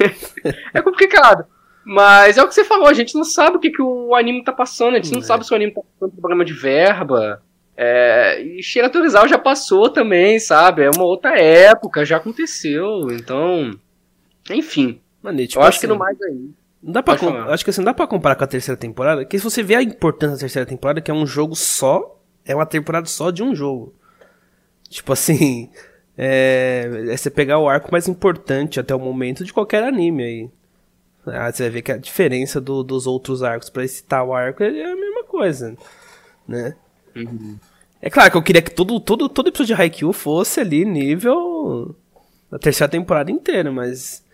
[0.74, 1.46] é complicado.
[1.87, 4.44] Mas é o que você falou, a gente não sabe o que, que o anime
[4.44, 5.24] tá passando, a gente não é.
[5.24, 7.42] sabe se o anime tá passando problema de verba.
[7.83, 10.83] É, e Shira Torizawa já passou também, sabe?
[10.83, 13.11] É uma outra época, já aconteceu.
[13.11, 13.71] Então.
[14.51, 15.01] Enfim.
[15.23, 16.51] Mano, tipo eu acho que no assim, mais aí.
[16.83, 19.38] Não dá pra acho que assim, não dá pra comparar com a terceira temporada, que
[19.38, 22.66] se você vê a importância da terceira temporada, que é um jogo só, é uma
[22.66, 23.95] temporada só de um jogo.
[24.90, 25.71] Tipo assim,
[26.19, 30.51] é, é você pegar o arco mais importante até o momento de qualquer anime aí.
[31.27, 34.62] Ah, você vai ver que a diferença do, dos outros arcos para esse tal arco
[34.62, 35.75] é a mesma coisa,
[36.47, 36.77] né?
[37.16, 37.59] Uhum.
[38.03, 41.95] É claro que eu queria que todo, todo, todo episódio de Haikyuu fosse ali nível
[42.51, 44.25] da terceira temporada inteira, mas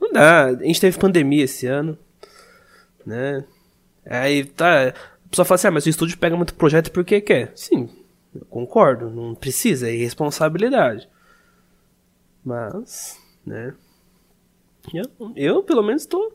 [0.00, 0.46] não dá.
[0.46, 1.98] A gente teve pandemia esse ano,
[3.04, 3.44] né?
[4.04, 4.88] Aí tá.
[4.88, 7.52] A pessoa fala assim, ah, mas o estúdio pega muito projeto porque quer.
[7.56, 7.88] Sim,
[8.34, 11.08] eu concordo, não precisa, é irresponsabilidade.
[12.44, 13.74] Mas, né?
[14.94, 16.32] Eu, eu pelo menos tô.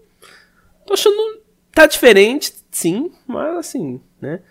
[0.85, 1.41] Tô achando.
[1.71, 4.41] Tá diferente, sim, mas assim, né?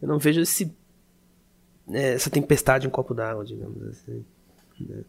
[0.00, 0.74] Eu não vejo esse.
[1.90, 4.24] É, essa tempestade em um copo d'água, digamos assim.
[4.80, 5.02] Né?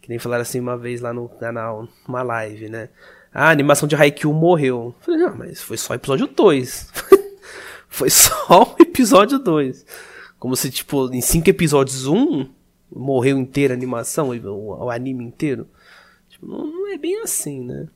[0.00, 2.88] Que nem falaram assim uma vez lá no canal, numa live, né?
[3.32, 4.94] Ah, a animação de Haikyuu morreu.
[5.00, 6.92] falei, não, mas foi só episódio 2.
[7.88, 9.84] foi só o episódio 2.
[10.38, 12.48] Como se, tipo, em cinco episódios, um
[12.94, 15.66] morreu inteira a animação, o, o anime inteiro.
[16.28, 17.88] Tipo, não, não, é bem assim, né?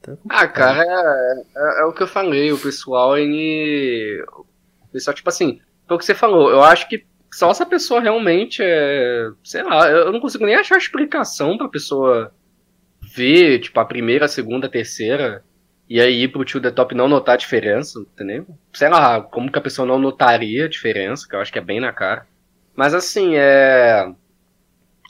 [0.00, 2.52] Tá ah, cara, é, é, é, o que eu falei.
[2.52, 4.24] O pessoal, ele.
[4.30, 4.44] O
[4.92, 6.50] pessoal, tipo assim, foi o que você falou.
[6.50, 9.30] Eu acho que só se a pessoa realmente é.
[9.42, 12.32] Sei lá, eu não consigo nem achar explicação pra pessoa
[13.14, 15.44] ver, tipo, a primeira, a segunda, a terceira,
[15.88, 18.46] e aí pro tio The Top não notar a diferença, entendeu?
[18.72, 21.62] Sei lá, como que a pessoa não notaria a diferença, que eu acho que é
[21.62, 22.26] bem na cara.
[22.74, 24.10] Mas assim, é.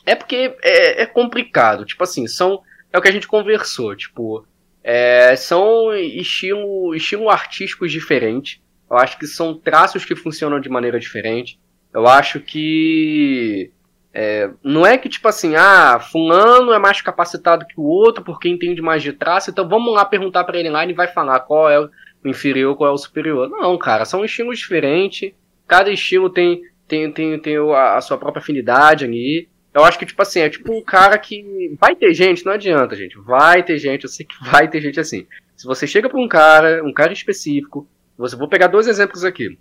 [0.06, 1.84] É porque é, é complicado.
[1.84, 2.62] Tipo assim, são.
[2.92, 4.46] É o que a gente conversou, tipo.
[4.82, 8.60] É, são estilo, estilo artísticos diferentes.
[8.94, 11.58] Eu acho que são traços que funcionam de maneira diferente.
[11.92, 13.70] Eu acho que.
[14.12, 18.48] É, não é que tipo assim, ah, fulano é mais capacitado que o outro porque
[18.48, 21.40] entende mais de traço, então vamos lá perguntar para ele lá e ele vai falar
[21.40, 21.90] qual é o
[22.24, 23.50] inferior, qual é o superior.
[23.50, 25.32] Não, cara, são estilos diferentes,
[25.66, 29.48] cada estilo tem, tem, tem, tem a, sua própria afinidade ali.
[29.74, 31.74] Eu acho que, tipo assim, é tipo um cara que.
[31.80, 33.18] Vai ter gente, não adianta, gente.
[33.18, 35.26] Vai ter gente, eu sei que vai ter gente assim.
[35.56, 39.58] Se você chega pra um cara, um cara específico, você vou pegar dois exemplos aqui.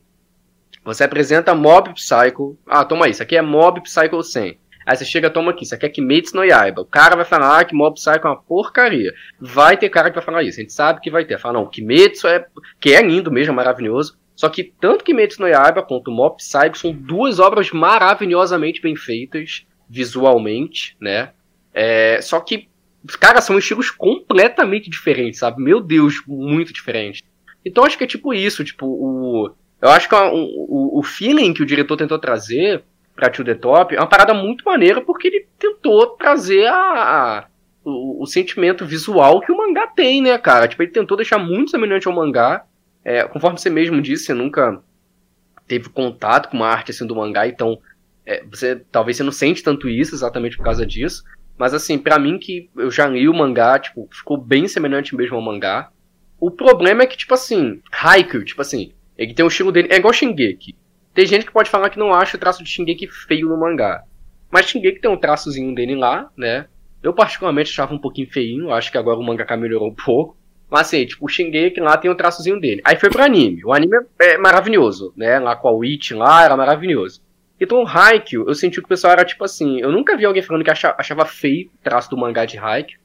[0.84, 2.58] Você apresenta Mob Psycho.
[2.68, 3.24] Ah, toma isso.
[3.24, 4.60] Aqui é Mob Psycho 100.
[4.86, 6.82] Aí você chega, toma aqui, isso aqui é Kimetsu no Yaiba.
[6.82, 9.14] O cara vai falar ah, que Mob Psycho é uma porcaria.
[9.40, 10.60] Vai ter cara que vai falar isso.
[10.60, 11.40] A gente sabe que vai ter.
[11.40, 12.46] Fala, não, Kimetsu é...
[12.80, 14.18] Que é lindo mesmo, é maravilhoso.
[14.36, 19.66] Só que tanto Kimetsu no Yaiba quanto Mob Psycho são duas obras maravilhosamente bem feitas,
[19.90, 21.32] visualmente, né?
[21.74, 22.20] É...
[22.22, 22.68] Só que,
[23.22, 25.64] cara, são estilos completamente diferentes, sabe?
[25.64, 27.22] Meu Deus, muito diferentes.
[27.66, 31.62] Então acho que é tipo isso, tipo, o eu acho que o, o feeling que
[31.62, 35.48] o diretor tentou trazer pra To The Top é uma parada muito maneira porque ele
[35.60, 37.48] tentou trazer a, a
[37.84, 40.70] o, o, sentimento visual que o mangá tem, né, cara?
[40.70, 42.66] Tipo, ele tentou deixar muito semelhante ao mangá.
[43.04, 44.82] É, conforme você mesmo disse, você nunca
[45.68, 47.78] teve contato com uma arte assim do mangá, então
[48.26, 51.24] é, você talvez você não sente tanto isso exatamente por causa disso.
[51.58, 55.36] Mas assim, para mim que eu já li o mangá, tipo, ficou bem semelhante mesmo
[55.36, 55.90] ao mangá.
[56.44, 59.88] O problema é que, tipo assim, Haikyuu, tipo assim, ele tem um estilo dele.
[59.90, 60.76] É igual Shingeki.
[61.14, 64.04] Tem gente que pode falar que não acha o traço de Shingeki feio no mangá.
[64.52, 66.66] Mas Shingeki tem um traçozinho dele lá, né?
[67.02, 68.74] Eu particularmente achava um pouquinho feinho.
[68.74, 70.36] Acho que agora o mangaka melhorou um pouco.
[70.70, 72.82] Mas assim, tipo, o Shingeki lá tem o um traçozinho dele.
[72.84, 73.64] Aí foi pro anime.
[73.64, 75.40] O anime é maravilhoso, né?
[75.40, 77.22] Lá com a Witch lá, era maravilhoso.
[77.58, 80.44] Então o Haikyuu, eu senti que o pessoal era tipo assim, eu nunca vi alguém
[80.44, 83.00] falando que achava, achava feio o traço do mangá de Haikyuu,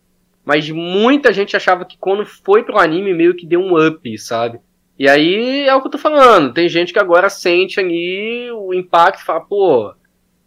[0.49, 4.59] mas muita gente achava que quando foi pro anime meio que deu um up, sabe?
[4.99, 8.73] E aí é o que eu tô falando, tem gente que agora sente ali o
[8.73, 9.93] impacto e fala, pô,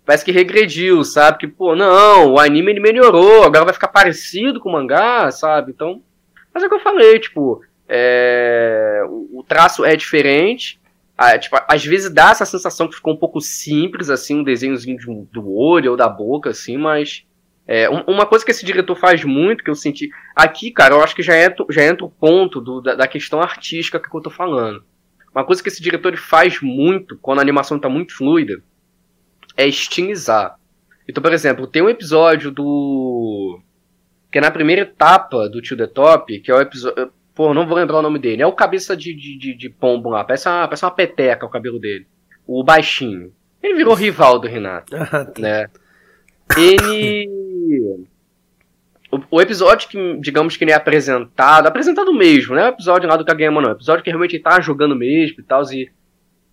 [0.04, 1.38] parece que regrediu, sabe?
[1.38, 5.72] Que, pô, não, o anime ele melhorou, agora vai ficar parecido com o mangá, sabe?
[5.72, 6.02] Então,
[6.52, 10.82] mas é o que eu falei, tipo, é, o traço é diferente,
[11.16, 14.98] ah, tipo, às vezes dá essa sensação que ficou um pouco simples, assim, um desenhozinho
[14.98, 17.24] de um, do olho ou da boca, assim, mas.
[17.68, 20.10] É, uma coisa que esse diretor faz muito, que eu senti.
[20.36, 23.42] Aqui, cara, eu acho que já entra, já entra o ponto do, da, da, questão
[23.42, 24.84] artística que eu tô falando.
[25.34, 28.62] Uma coisa que esse diretor faz muito, quando a animação tá muito fluida,
[29.56, 30.58] é estilizar.
[31.08, 33.60] Então, por exemplo, tem um episódio do.
[34.32, 37.12] Que é na primeira etapa do Tio The Top, que é o episódio.
[37.34, 38.42] Pô, não vou lembrar o nome dele.
[38.42, 40.24] É o cabeça de, de, de, de pombo lá.
[40.24, 42.06] Parece uma, parece uma peteca o cabelo dele.
[42.46, 43.34] O baixinho.
[43.64, 44.96] Ele virou rival do Renato.
[45.00, 45.42] Ah, tá.
[45.42, 45.68] né?
[46.58, 47.30] Ele.
[47.80, 51.68] O, o, episódio que, digamos que ele é apresentado.
[51.68, 52.66] Apresentado mesmo, né?
[52.66, 53.70] O episódio lá do Kageyama, não.
[53.70, 55.64] O episódio que realmente ele tá jogando mesmo e tal.
[55.72, 55.92] E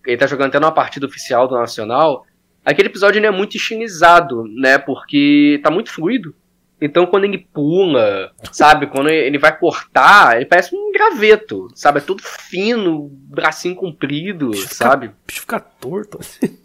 [0.05, 2.25] ele tá jogando até numa partida oficial do Nacional.
[2.65, 4.77] Aquele episódio ele é muito estilizado, né?
[4.77, 6.35] Porque tá muito fluido.
[6.81, 11.99] Então quando ele pula, sabe, quando ele vai cortar, ele parece um graveto, sabe?
[11.99, 15.07] É tudo fino, bracinho comprido, bicho sabe?
[15.07, 16.57] Fica, bicho fica torto assim.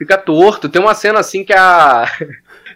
[0.00, 0.68] Fica torto.
[0.68, 2.06] Tem uma cena assim que a.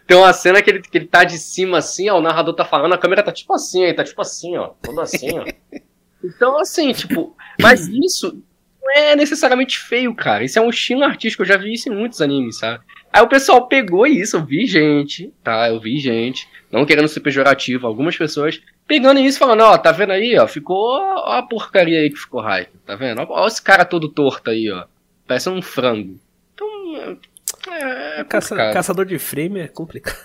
[0.06, 2.64] Tem uma cena que ele, que ele tá de cima assim, ó, o narrador tá
[2.64, 4.72] falando, a câmera tá tipo assim, aí tá tipo assim, ó.
[4.82, 5.44] Tudo assim, ó.
[6.24, 7.36] Então, assim, tipo.
[7.60, 8.42] Mas isso
[8.82, 10.42] não é necessariamente feio, cara.
[10.42, 12.82] Isso é um estilo artístico, eu já vi isso em muitos animes, sabe?
[13.12, 15.68] Aí o pessoal pegou isso, eu vi gente, tá?
[15.68, 19.92] Eu vi gente, não querendo ser pejorativo, algumas pessoas pegando isso e falando, ó, tá
[19.92, 23.20] vendo aí, ó, ficou ó a porcaria aí que ficou hype, tá vendo?
[23.20, 24.84] Ó, ó esse cara todo torto aí, ó.
[25.26, 26.18] Parece um frango.
[26.52, 27.18] Então,
[27.70, 30.18] é, é Caça, caçador de frame é complicado.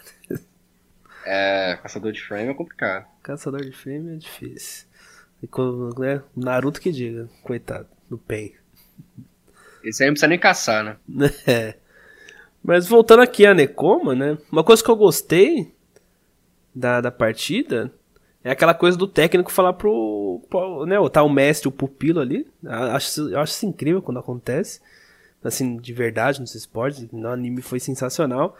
[1.26, 3.06] É, caçador de frame é complicado.
[3.22, 4.88] Caçador de frame é difícil.
[5.44, 8.54] E quando, né, Naruto que diga, coitado, do Pen.
[9.84, 10.98] Esse aí não precisa nem caçar, né?
[11.48, 11.76] É.
[12.64, 14.38] Mas voltando aqui a Nekoma, né?
[14.52, 15.74] Uma coisa que eu gostei
[16.76, 17.92] da, da partida
[18.44, 22.48] é aquela coisa do técnico falar pro, pro né, tá o mestre, o pupilo ali.
[22.66, 24.82] Acho, eu acho isso incrível quando acontece.
[25.44, 27.08] Assim, de verdade, nos esportes.
[27.12, 28.58] No anime foi sensacional.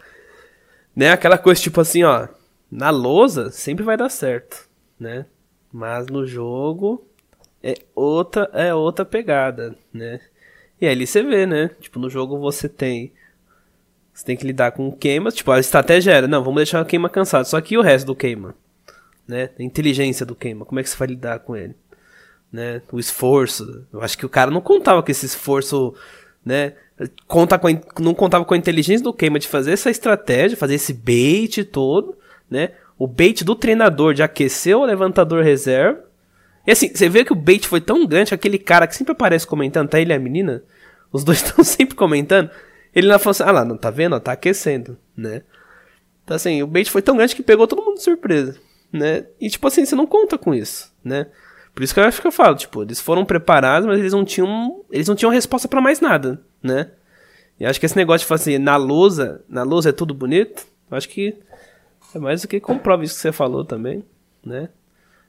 [0.94, 2.28] Né, aquela coisa tipo assim, ó.
[2.70, 5.26] Na lousa sempre vai dar certo, né?
[5.72, 7.04] Mas no jogo
[7.62, 10.20] é outra, é outra pegada, né?
[10.80, 11.70] E aí você vê, né?
[11.80, 13.12] Tipo, no jogo você tem
[14.20, 15.34] você tem que lidar com queimas.
[15.34, 17.46] Tipo, a estratégia era, não, vamos deixar o queima cansado.
[17.46, 18.54] Só que o resto do queima?
[19.26, 19.50] Né?
[19.58, 20.64] A inteligência do queima.
[20.66, 21.74] Como é que você vai lidar com ele?
[22.52, 22.82] Né?
[22.92, 23.86] O esforço.
[23.92, 25.94] Eu acho que o cara não contava com esse esforço,
[26.44, 26.74] né?
[27.26, 30.92] Conta com não contava com a inteligência do queima de fazer essa estratégia, fazer esse
[30.92, 32.16] bait todo,
[32.50, 32.70] né?
[32.98, 36.04] O bait do treinador de aquecer o levantador reserva.
[36.66, 39.12] E assim, você vê que o bait foi tão grande que aquele cara que sempre
[39.12, 40.62] aparece comentando, tá ele e a menina,
[41.10, 42.50] os dois estão sempre comentando.
[42.94, 44.18] Ele lá falou assim: ah lá, não tá vendo?
[44.20, 45.42] Tá aquecendo, né?
[46.24, 48.58] Então assim, o bait foi tão grande que pegou todo mundo de surpresa,
[48.92, 49.26] né?
[49.40, 51.26] E tipo assim, você não conta com isso, né?
[51.74, 54.24] Por isso que eu acho que eu falo, tipo, eles foram preparados, mas eles não
[54.24, 56.90] tinham, eles não tinham resposta para mais nada, né?
[57.58, 60.66] E acho que esse negócio de fazer assim, na lousa, na lousa é tudo bonito,
[60.90, 61.36] acho que
[62.14, 64.04] é mais do que comprova isso que você falou também,
[64.44, 64.68] né?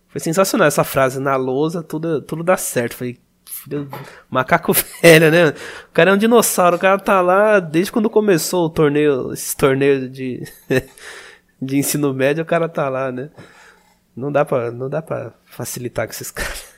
[0.07, 2.95] Foi sensacional essa frase, na lousa tudo, tudo dá certo.
[2.95, 3.17] Falei,
[3.51, 3.89] Filho,
[4.29, 5.49] macaco velho, né?
[5.49, 9.55] O cara é um dinossauro, o cara tá lá desde quando começou o torneio, esse
[9.55, 10.43] torneio de,
[11.61, 13.29] de ensino médio, o cara tá lá, né?
[14.21, 16.71] Não dá pra, não dá pra facilitar com esses caras.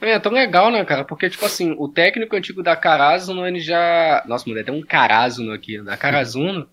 [0.00, 1.04] É, tão legal, né, cara?
[1.04, 4.22] Porque, tipo assim, o técnico antigo da Carazuno, ele já.
[4.26, 6.68] Nossa, mulher, tem um Carazuno aqui, da Carazuno.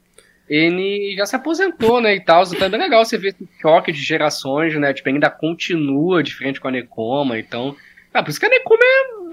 [0.50, 2.44] Ele já se aposentou, né, e tal.
[2.44, 4.94] Então é bem legal você ver esse choque de gerações, né?
[4.94, 7.76] Tipo, ainda continua de frente com a Necoma, então
[8.14, 8.84] ah, por isso que a Nekoma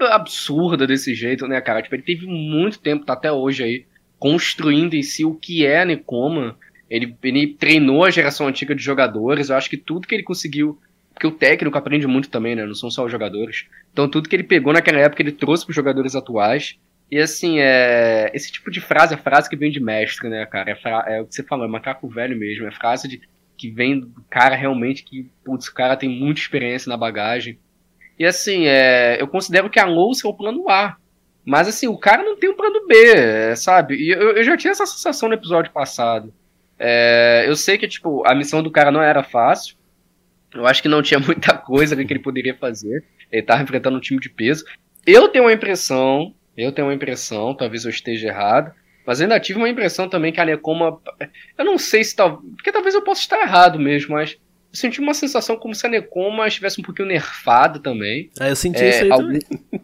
[0.01, 1.81] é absurda desse jeito, né, cara?
[1.81, 3.85] Tipo, ele teve muito tempo, tá até hoje aí,
[4.17, 6.57] construindo em si o que é a Nekoma.
[6.89, 9.49] Ele, ele treinou a geração antiga de jogadores.
[9.49, 10.79] Eu acho que tudo que ele conseguiu.
[11.13, 12.65] Porque o técnico aprende muito também, né?
[12.65, 13.67] Não são só os jogadores.
[13.91, 16.79] Então, tudo que ele pegou naquela época, ele trouxe para os jogadores atuais.
[17.11, 20.71] E assim, é, esse tipo de frase é frase que vem de mestre, né, cara?
[20.71, 21.05] É, fra...
[21.07, 22.67] é o que você falou, é macaco velho mesmo.
[22.67, 23.21] É frase de...
[23.57, 27.57] que vem do cara realmente que, putz, o cara tem muita experiência na bagagem.
[28.17, 30.97] E assim, é, eu considero que a louça é o plano A.
[31.45, 33.95] Mas assim, o cara não tem um plano B, é, sabe?
[33.95, 36.33] E eu, eu, já tinha essa sensação no episódio passado.
[36.79, 39.75] É, eu sei que, tipo, a missão do cara não era fácil.
[40.53, 43.03] Eu acho que não tinha muita coisa que ele poderia fazer.
[43.31, 44.63] Ele tava enfrentando um time de peso.
[45.05, 48.71] Eu tenho uma impressão, eu tenho uma impressão, talvez eu esteja errado,
[49.05, 50.99] mas ainda tive uma impressão também que a Nekoma.
[51.57, 52.41] Eu não sei se tal.
[52.55, 54.37] Porque talvez eu possa estar errado mesmo, mas.
[54.71, 58.29] Eu senti uma sensação como se a Nekoma estivesse um pouquinho nerfada também.
[58.39, 59.41] Ah, eu senti é, isso aí algum, também.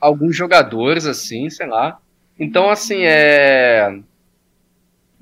[0.00, 2.00] Alguns jogadores, assim, sei lá.
[2.38, 3.94] Então, assim, é.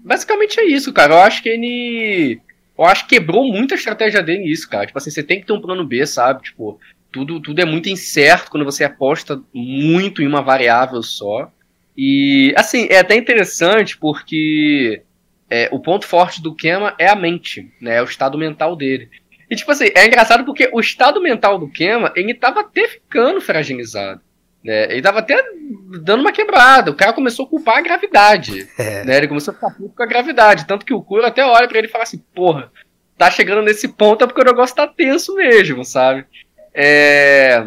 [0.04, 1.14] Basicamente é isso, cara.
[1.14, 2.40] Eu acho que ele.
[2.76, 4.86] Eu acho que quebrou muito a estratégia dele nisso, cara.
[4.86, 6.42] Tipo assim, você tem que ter um plano B, sabe?
[6.42, 6.80] Tipo,
[7.12, 11.52] tudo, tudo é muito incerto quando você aposta muito em uma variável só.
[11.96, 15.02] E, assim, é até interessante porque
[15.50, 17.96] é, o ponto forte do Kema é a mente, né?
[17.96, 19.10] É o estado mental dele.
[19.50, 23.40] E, tipo assim, é engraçado porque o estado mental do Kema, ele tava até ficando
[23.40, 24.20] fragilizado.
[24.64, 24.92] Né?
[24.92, 25.42] Ele tava até
[26.02, 26.90] dando uma quebrada.
[26.90, 28.68] O cara começou a culpar a gravidade.
[28.78, 29.04] É.
[29.04, 29.16] Né?
[29.16, 30.66] Ele começou a ficar puto com a gravidade.
[30.66, 32.70] Tanto que o Kuro até olha para ele e fala assim: porra,
[33.16, 36.24] tá chegando nesse ponto é porque o negócio tá tenso mesmo, sabe?
[36.74, 37.66] É...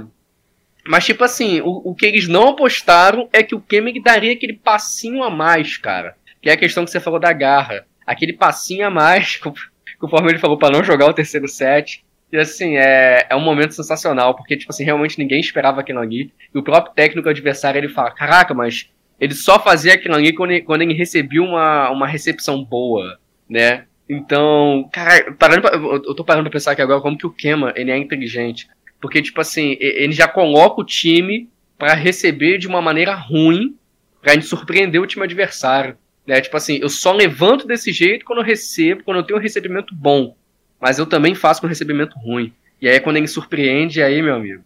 [0.86, 4.54] Mas, tipo assim, o, o que eles não apostaram é que o Kemig daria aquele
[4.54, 6.16] passinho a mais, cara.
[6.42, 7.86] Que é a questão que você falou da garra.
[8.06, 9.40] Aquele passinho a mais,
[9.98, 12.04] conforme ele falou, para não jogar o terceiro set.
[12.34, 16.34] E assim, é, é um momento sensacional, porque, tipo assim, realmente ninguém esperava aquilo ali.
[16.52, 20.50] E o próprio técnico adversário, ele fala, caraca, mas ele só fazia aquilo ali quando
[20.50, 23.86] ele, quando ele recebia uma, uma recepção boa, né?
[24.10, 27.72] Então, cara, parando pra, eu tô parando pra pensar aqui agora como que o Kema,
[27.76, 28.68] ele é inteligente.
[29.00, 33.78] Porque, tipo assim, ele já coloca o time para receber de uma maneira ruim,
[34.24, 35.96] pra gente surpreender o time adversário.
[36.26, 36.42] Né?
[36.42, 39.94] Tipo assim, eu só levanto desse jeito quando eu recebo, quando eu tenho um recebimento
[39.94, 40.36] bom.
[40.84, 42.52] Mas eu também faço com recebimento ruim.
[42.82, 44.62] E aí, quando ele surpreende, aí, meu amigo,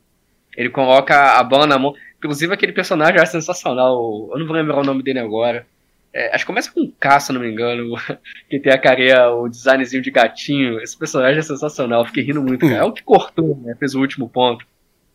[0.57, 1.93] ele coloca a bola na mão.
[2.17, 4.27] Inclusive, aquele personagem é sensacional.
[4.31, 5.67] Eu não vou lembrar o nome dele agora.
[6.11, 7.93] É, acho que começa com K, se não me engano.
[8.49, 10.81] Que tem a carinha, o designzinho de gatinho.
[10.81, 12.03] Esse personagem é sensacional.
[12.03, 12.79] Fiquei rindo muito, cara.
[12.79, 13.75] É o que cortou, né?
[13.77, 14.65] Fez o último ponto.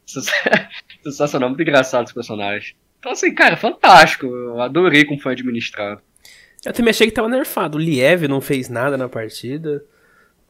[1.03, 2.77] Sensacional, muito engraçado esse personagem.
[3.01, 4.27] Então, assim, cara, fantástico.
[4.27, 6.01] Eu adorei como foi administrado.
[6.65, 7.77] Eu também achei que tava nerfado.
[7.77, 9.85] O Liev não fez nada na partida,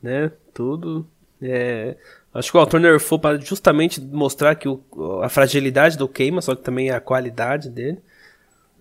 [0.03, 0.31] né?
[0.53, 1.07] Tudo.
[1.41, 1.97] É...
[2.35, 4.83] Acho que o autor nerfou para justamente mostrar que o,
[5.23, 7.99] a fragilidade do queima, só que também a qualidade dele.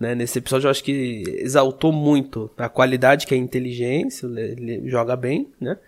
[0.00, 0.14] Né?
[0.14, 5.14] Nesse episódio eu acho que exaltou muito a qualidade que é a inteligência, ele joga
[5.14, 5.78] bem, né?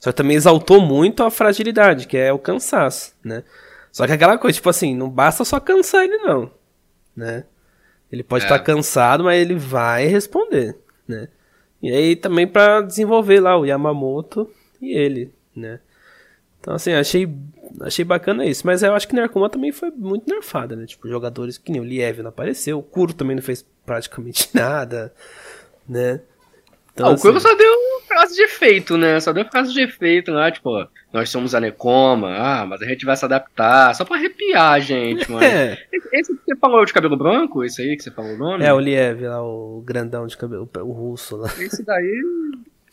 [0.00, 3.44] Só que também exaltou muito a fragilidade, que é o cansaço, né?
[3.92, 6.50] Só que aquela coisa, tipo assim, não basta só cansar ele não,
[7.14, 7.44] né?
[8.10, 8.58] Ele pode estar é.
[8.58, 10.76] tá cansado, mas ele vai responder,
[11.06, 11.28] né?
[11.82, 15.80] E aí também para desenvolver lá o Yamamoto e ele, né?
[16.60, 17.28] Então assim, achei
[17.80, 18.66] achei bacana isso.
[18.66, 20.86] Mas eu acho que Narcoma também foi muito nerfada, né?
[20.86, 25.12] Tipo, jogadores que nem o Liev não apareceu, o Kuro também não fez praticamente nada,
[25.88, 26.20] né?
[26.92, 27.48] Então, ah, o Kuro assim...
[27.48, 27.72] só deu
[28.06, 29.20] frase de efeito, né?
[29.20, 33.06] Só deu frase de efeito lá, tipo, nós somos a Necoma, ah, mas a gente
[33.06, 35.40] vai se adaptar, só pra arrepiar gente, mano.
[35.50, 35.78] É.
[36.12, 38.64] Esse que você falou de cabelo branco, esse aí que você falou o nome?
[38.64, 41.48] É, o Liev lá, o grandão de cabelo, o russo lá.
[41.58, 42.22] Esse daí,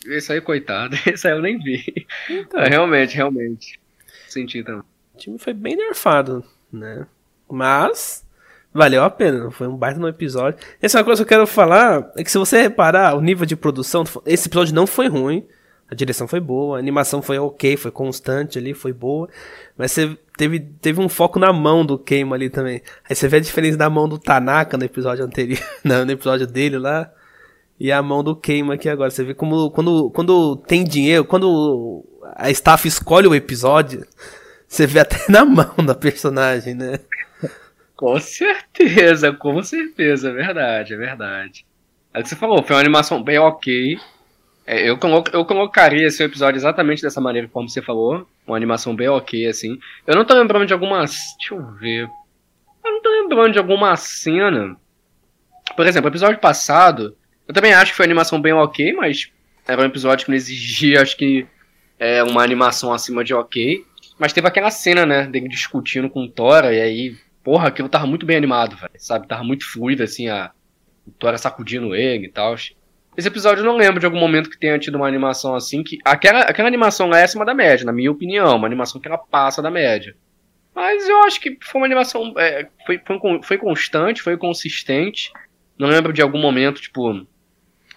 [0.07, 2.05] esse aí, coitado, esse aí eu nem vi.
[2.29, 2.61] Então.
[2.61, 3.79] É, realmente, realmente.
[4.27, 4.83] Senti também.
[5.13, 7.05] O time foi bem nerfado, né?
[7.49, 8.25] Mas
[8.73, 10.59] valeu a pena, foi um baita no episódio.
[10.81, 13.45] Essa é uma coisa que eu quero falar, é que se você reparar o nível
[13.45, 15.47] de produção, esse episódio não foi ruim,
[15.89, 19.29] a direção foi boa, a animação foi ok, foi constante ali, foi boa,
[19.77, 22.81] mas você teve, teve um foco na mão do Keima ali também.
[23.09, 26.77] Aí você vê a diferença da mão do Tanaka no episódio anterior, no episódio dele
[26.77, 27.09] lá,
[27.79, 29.09] e a mão do Keima aqui agora.
[29.09, 32.03] Você vê como quando, quando tem dinheiro, quando
[32.35, 34.05] a staff escolhe o episódio,
[34.67, 36.99] você vê até na mão da personagem, né?
[37.95, 41.65] Com certeza, com certeza, é verdade, é verdade.
[42.13, 43.99] É o que você falou, foi uma animação bem ok.
[44.67, 44.99] É, eu,
[45.31, 48.27] eu colocaria esse episódio exatamente dessa maneira, como você falou.
[48.45, 49.79] Uma animação bem ok, assim.
[50.05, 51.17] Eu não tô lembrando de algumas.
[51.39, 52.09] Deixa eu ver.
[52.83, 54.75] Eu não tô lembrando de alguma cena.
[55.75, 57.15] Por exemplo, o episódio passado,
[57.47, 59.31] eu também acho que foi uma animação bem ok, mas
[59.67, 61.45] era um episódio que não exigia, acho que
[61.99, 63.83] é, uma animação acima de ok.
[64.19, 68.07] Mas teve aquela cena, né, dele discutindo com o Tora, e aí, porra, aquilo tava
[68.07, 69.27] muito bem animado, velho, sabe?
[69.27, 70.51] Tava muito fluido, assim, a
[71.07, 72.53] o Tora sacudindo ele e tal.
[72.53, 75.97] Esse episódio eu não lembro de algum momento que tenha tido uma animação assim, que
[76.03, 79.17] aquela, aquela animação lá é acima da média, na minha opinião, uma animação que ela
[79.17, 80.15] passa da média.
[80.75, 85.31] Mas eu acho que foi uma animação, é, foi, foi, foi constante, foi consistente.
[85.79, 87.25] Não lembro de algum momento, tipo,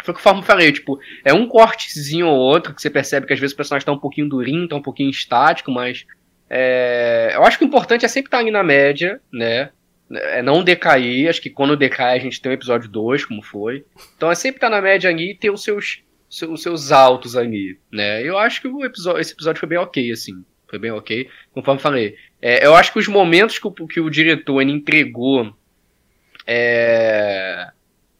[0.04, 3.38] foi conforme eu falei, tipo, é um cortezinho ou outro que você percebe que às
[3.38, 6.06] vezes o personagem tá um pouquinho durinho, tá um pouquinho estático, mas
[6.48, 9.70] é, eu acho que o importante é sempre estar ali na média, né?
[10.12, 13.84] É não decair, acho que quando decai a gente tem o episódio 2, como foi.
[14.16, 16.02] Então é sempre estar na média ali e ter os seus,
[16.48, 18.20] os seus altos ali, né?
[18.22, 20.44] Eu acho que o episódio, esse episódio foi bem ok, assim.
[20.68, 21.28] Foi bem ok.
[21.52, 22.16] Conforme falei.
[22.42, 25.52] É, eu acho que os momentos que o, que o diretor entregou
[26.46, 27.68] é,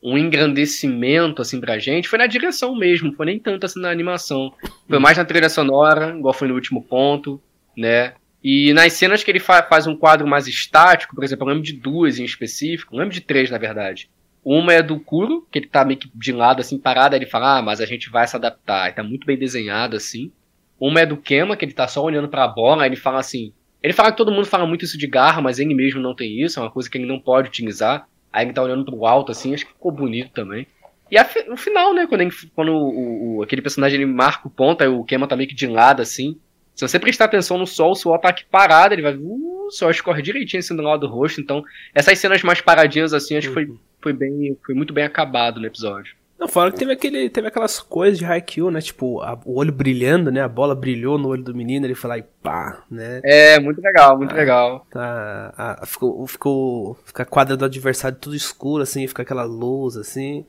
[0.03, 4.53] um engrandecimento assim pra gente foi na direção mesmo, foi nem tanto assim na animação.
[4.89, 7.41] Foi mais na trilha sonora, igual foi no último ponto,
[7.77, 8.15] né?
[8.43, 11.65] E nas cenas que ele fa faz um quadro mais estático, por exemplo, eu lembro
[11.65, 14.09] de duas em específico, lembro de três na verdade.
[14.43, 17.31] Uma é do Kuro, que ele tá meio que de lado assim parado, aí ele
[17.31, 18.89] fala: "Ah, mas a gente vai se adaptar".
[18.89, 20.33] E tá muito bem desenhado assim.
[20.79, 23.19] Uma é do Kema, que ele tá só olhando para a bola, aí ele fala
[23.19, 26.15] assim: ele fala que todo mundo fala muito isso de garra, mas ele mesmo não
[26.15, 28.07] tem isso, é uma coisa que ele não pode utilizar.
[28.33, 30.67] Aí ele tá olhando pro alto, assim, acho que ficou bonito também.
[31.11, 34.51] E a, no final, né, quando, ele, quando o, o, aquele personagem ele marca o
[34.51, 36.39] ponto, aí o Kema tá meio que de lado, assim.
[36.75, 39.15] Se você prestar atenção no sol, o sol tá aqui parado, ele vai.
[39.15, 41.41] Uh, o sol escorre direitinho assim do lado do rosto.
[41.41, 41.63] Então,
[41.95, 45.67] essas cenas mais paradinhas, assim, acho que foi, foi, bem, foi muito bem acabado no
[45.67, 46.15] episódio.
[46.41, 48.81] Não, fora que teve, aquele, teve aquelas coisas de Haikyuu, né?
[48.81, 50.41] Tipo, a, o olho brilhando, né?
[50.41, 53.21] A bola brilhou no olho do menino, ele foi lá e pá, né?
[53.23, 54.87] É, muito legal, muito ah, legal.
[54.91, 59.99] Tá, a, ficou, ficou, fica a quadra do adversário tudo escuro, assim, fica aquela luz,
[59.99, 60.47] assim.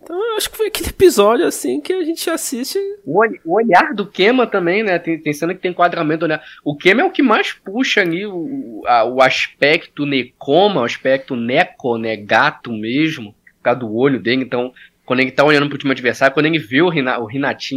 [0.00, 2.78] Então eu acho que foi aquele episódio, assim, que a gente assiste.
[3.04, 5.00] O, o olhar do Kema também, né?
[5.00, 6.38] Tem, tem cena que tem enquadramento, né?
[6.64, 11.34] O Kema é o que mais puxa ali o, a, o aspecto Nekoma, o aspecto
[11.34, 12.16] Neko, né?
[12.16, 14.44] Gato mesmo, por causa do olho dele.
[14.44, 14.72] Então,
[15.04, 17.28] quando ele tá olhando pro time adversário, quando ele vê o, Rina, o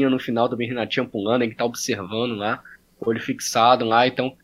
[0.10, 2.62] no final, também Rinatinha pulando, ele tá observando lá,
[3.00, 4.36] olho fixado lá, então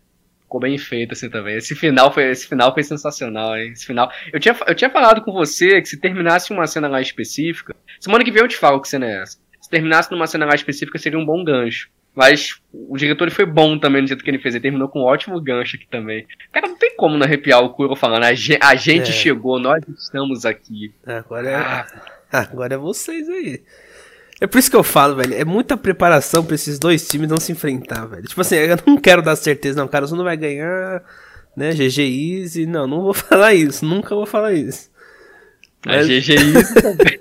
[0.42, 1.56] ficou bem feito assim também.
[1.56, 3.72] Esse final foi, esse final foi sensacional, hein?
[3.72, 4.12] Esse final.
[4.32, 8.24] Eu tinha, eu tinha falado com você que se terminasse uma cena lá específica, semana
[8.24, 9.40] que vem eu te falo que cena é essa.
[9.62, 11.90] Se terminasse numa cena lá específica seria um bom gancho.
[12.16, 14.54] Mas o diretor foi bom também no jeito que ele fez.
[14.54, 16.28] Ele terminou com um ótimo gancho aqui também.
[16.52, 18.26] Cara, não tem como não arrepiar o Kuro falando.
[18.26, 19.14] A gente, a gente é.
[19.14, 20.94] chegou, nós estamos aqui.
[21.08, 21.56] Agora é.
[21.56, 21.88] Ah.
[22.52, 23.62] Agora é vocês aí.
[24.42, 25.36] É por isso que eu falo, velho.
[25.36, 28.24] É muita preparação pra esses dois times não se enfrentar, velho.
[28.24, 29.88] Tipo assim, eu não quero dar certeza, não.
[29.88, 31.04] Cara, você não vai ganhar,
[31.56, 31.72] né?
[31.72, 32.66] GG Easy.
[32.66, 33.86] Não, não vou falar isso.
[33.86, 34.90] Nunca vou falar isso.
[35.86, 36.10] Mas...
[36.10, 37.20] A GG Easy também.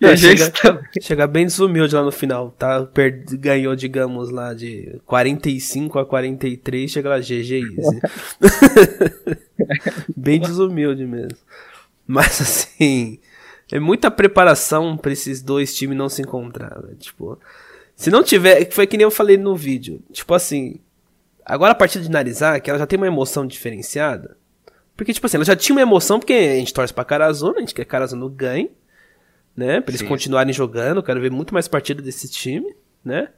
[0.00, 0.52] Não, chega,
[1.00, 2.84] chega, bem desumilde lá no final, tá?
[2.84, 8.00] Per ganhou, digamos, lá de 45 a 43, chega lá GG Easy.
[10.14, 11.38] bem desumilde mesmo.
[12.06, 13.18] Mas assim,
[13.72, 16.96] é muita preparação para esses dois times não se encontrar, véio.
[16.96, 17.38] Tipo,
[17.96, 20.02] se não tiver, foi que nem eu falei no vídeo.
[20.12, 20.80] Tipo assim,
[21.44, 24.36] agora a partida de Narizak, ela já tem uma emoção diferenciada.
[24.96, 27.60] Porque, tipo assim, ela já tinha uma emoção porque a gente torce pra Karazuna, a
[27.60, 28.70] gente quer que Karazuna ganhe,
[29.56, 29.80] né?
[29.80, 30.06] Pra eles Sim.
[30.06, 33.28] continuarem jogando, quero ver muito mais partida desse time, né?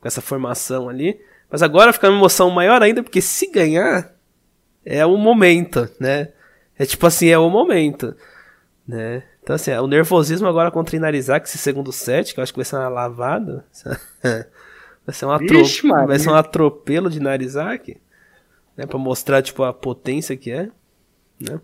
[0.00, 1.20] Com essa formação ali.
[1.48, 4.12] Mas agora fica uma emoção maior ainda, porque se ganhar,
[4.84, 6.28] é o momento, né?
[6.78, 8.14] É tipo assim, é o momento,
[8.86, 9.22] né?
[9.46, 12.64] Então, assim, o nervosismo agora contra Inarizak, esse segundo set, que eu acho que vai
[12.64, 13.64] ser uma lavada.
[15.06, 17.96] vai ser, um Vixe, vai ser um atropelo de Narizak.
[18.76, 20.68] Né, pra mostrar, tipo, a potência que é.
[21.38, 21.60] Né?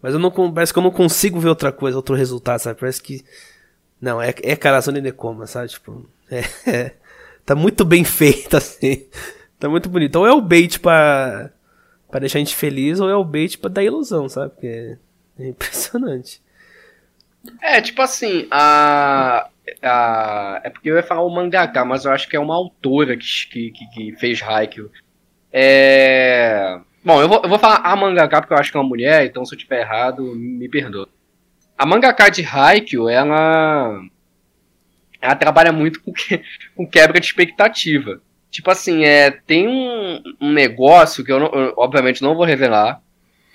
[0.00, 2.78] Mas eu não, parece que eu não consigo ver outra coisa, outro resultado, sabe?
[2.78, 3.24] Parece que.
[4.00, 5.70] Não, é, é Karazone Nekoma, sabe?
[5.70, 6.94] Tipo, é, é,
[7.44, 9.04] tá muito bem feito, assim.
[9.58, 10.14] Tá muito bonito.
[10.14, 11.50] Ou é o bait pra,
[12.08, 14.50] pra deixar a gente feliz, ou é o bait pra dar ilusão, sabe?
[14.50, 14.96] Porque
[15.44, 16.40] é impressionante.
[17.62, 19.48] É, tipo assim, a.
[19.82, 23.16] a é porque eu ia falar o mangaka, mas eu acho que é uma autora
[23.16, 24.90] que, que, que fez Haikyuu.
[25.52, 26.78] É.
[27.02, 29.24] Bom, eu vou, eu vou falar a mangaka porque eu acho que é uma mulher,
[29.24, 31.08] então se eu tiver errado, me perdoa.
[31.78, 34.02] A mangaka de Haikyuu, ela.
[35.22, 36.42] Ela trabalha muito com, que,
[36.74, 38.20] com quebra de expectativa.
[38.50, 43.00] Tipo assim, é, tem um, um negócio que eu, não, eu, obviamente não vou revelar,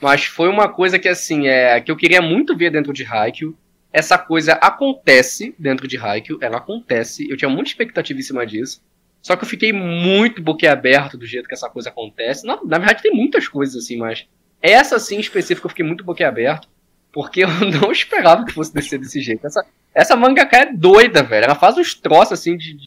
[0.05, 3.57] mas foi uma coisa que, assim, é, que eu queria muito ver dentro de Haikyuu.
[3.91, 7.27] Essa coisa acontece dentro de Haikyuu, ela acontece.
[7.27, 8.83] Eu tinha muita expectativa em cima disso.
[9.19, 12.45] Só que eu fiquei muito boquiaberto do jeito que essa coisa acontece.
[12.45, 14.27] Na, na verdade, tem muitas coisas assim, mas
[14.61, 16.69] essa, assim, em específico, eu fiquei muito boquiaberto.
[17.11, 17.47] Porque eu
[17.81, 19.47] não esperava que fosse descer desse jeito.
[19.47, 21.45] Essa, essa mangaka é doida, velho.
[21.45, 22.77] Ela faz uns troços, assim, de,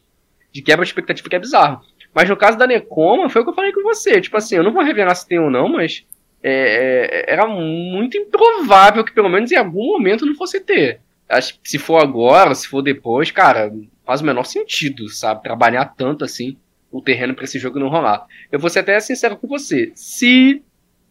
[0.52, 1.84] de quebra de expectativa que é bizarro.
[2.14, 4.20] Mas no caso da Nekoma, foi o que eu falei com você.
[4.20, 6.06] Tipo assim, eu não vou revelar se tem ou não, mas
[6.42, 11.00] é, é, era muito improvável que pelo menos em algum momento não fosse ter.
[11.28, 13.72] Acho que se for agora, se for depois, cara,
[14.04, 15.42] faz o menor sentido, sabe?
[15.42, 16.56] Trabalhar tanto assim
[16.90, 18.26] o terreno para esse jogo não rolar.
[18.50, 19.92] Eu vou ser até sincero com você.
[19.94, 20.62] Se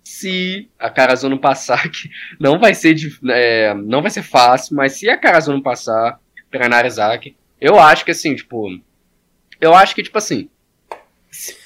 [0.04, 2.10] se a Carazono passar, que
[2.40, 2.96] não vai ser
[3.30, 6.20] é, não vai ser fácil, mas se a Carazono passar
[6.50, 8.80] para Narizaki, eu acho que assim, tipo,
[9.60, 10.50] eu acho que tipo assim,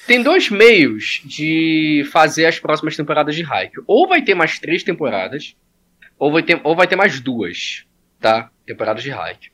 [0.06, 3.84] tem dois meios de fazer as próximas temporadas de Haikyuu.
[3.86, 5.56] Ou vai ter mais três temporadas,
[6.18, 7.84] ou vai ter, ou vai ter mais duas,
[8.20, 8.50] tá?
[8.66, 9.52] Temporadas de Haikyuu.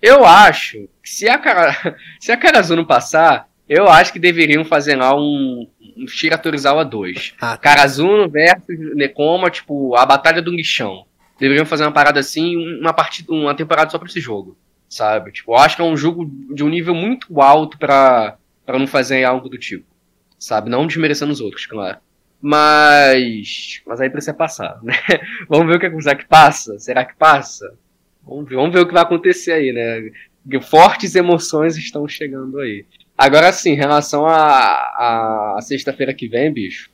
[0.00, 4.96] Eu acho que se a, cara, se a Karazuno passar, Eu acho que deveriam fazer
[4.96, 7.34] lá um, um Shira Torizawa 2.
[7.40, 7.58] Ah, tá.
[7.58, 11.06] Karazuno versus Nekoma, tipo, a Batalha do Lixão.
[11.38, 14.58] Deveriam fazer uma parada assim, uma partida, uma temporada só pra esse jogo.
[14.88, 15.32] Sabe?
[15.32, 18.86] Tipo, eu acho que é um jogo de um nível muito alto pra, pra não
[18.86, 19.86] fazer algo do tipo.
[20.38, 20.70] Sabe?
[20.70, 21.98] Não desmerecendo os outros, claro.
[22.40, 23.80] Mas.
[23.86, 24.94] Mas aí precisa passar, né?
[25.48, 26.78] Vamos ver o que, é que será que passa?
[26.78, 27.74] Será que passa?
[28.24, 30.10] Vamos ver, vamos ver o que vai acontecer aí, né?
[30.60, 32.84] Fortes emoções estão chegando aí.
[33.16, 36.90] Agora sim, em relação a, a, a sexta-feira que vem, bicho.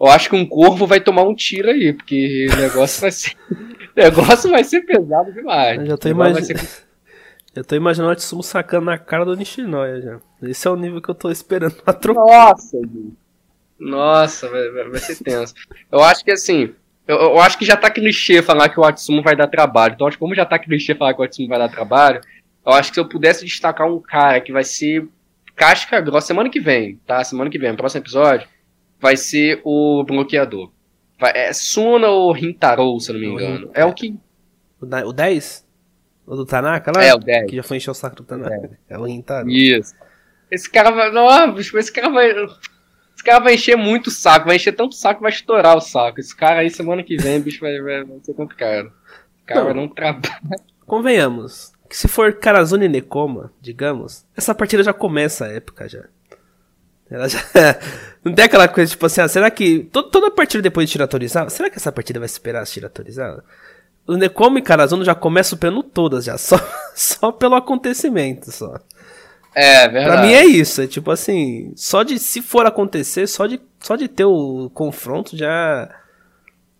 [0.00, 3.34] Eu acho que um corvo vai tomar um tiro aí, porque o negócio vai ser.
[3.50, 5.80] o negócio vai ser pesado demais.
[5.80, 6.52] Eu já tô, O negócio imagi...
[6.54, 6.88] vai ser-
[7.58, 10.20] eu tô imaginando o Atsumo sacando na cara do Nishinoya já.
[10.42, 12.20] Esse é o nível que eu tô esperando pra trocar.
[12.50, 12.78] Nossa.
[13.78, 15.54] Nossa, vai, vai- ser tenso.
[15.90, 16.74] Eu acho que assim.
[17.06, 19.94] Eu, eu acho que já tá clichê falar que o Atsumo vai dar trabalho.
[19.94, 22.20] Então, acho que como já tá clichê falar que o Atsumo vai dar trabalho,
[22.66, 25.08] eu acho que se eu pudesse destacar um cara que vai ser
[25.56, 27.22] casca grossa semana que vem, tá?
[27.24, 28.46] Semana que vem, no próximo episódio,
[29.00, 30.70] vai ser o bloqueador.
[31.18, 33.70] Vai- é Suna ou Rintaro, se eu não me engano.
[33.74, 34.14] É o que.
[34.80, 35.66] O 10?
[36.28, 37.02] O do Tanaka lá?
[37.02, 37.50] É, o 10.
[37.50, 38.70] Que já foi encher o saco do Tanaka.
[38.88, 39.48] É, o Rintaro.
[39.48, 39.94] Isso.
[40.50, 41.10] Esse cara vai.
[41.10, 42.30] Não, bicho, esse cara vai.
[42.30, 45.76] Esse cara vai encher muito o saco, vai encher tanto o saco que vai estourar
[45.76, 46.20] o saco.
[46.20, 48.92] Esse cara aí, semana que vem, bicho, vai, vai, vai ser complicado.
[49.42, 49.66] O cara Não.
[49.66, 50.40] vai não trabalhar.
[50.86, 51.72] Convenhamos.
[51.88, 56.04] Que se for Karazune e Nekoma, digamos, essa partida já começa a época já.
[57.10, 57.38] Ela já.
[58.22, 59.84] Não tem aquela coisa tipo assim, ah, será que.
[59.84, 63.42] to- toda partida depois de Shiratorizawa, será que essa partida vai esperar se Shiratorizawa?
[64.08, 66.56] O Nekoma e Karazuno já começam superando todas já, só,
[66.94, 68.80] só pelo acontecimento só.
[69.54, 70.06] É, verdade.
[70.06, 73.96] Pra mim é isso, é tipo assim, só de se for acontecer, só de, só
[73.96, 75.88] de ter o confronto já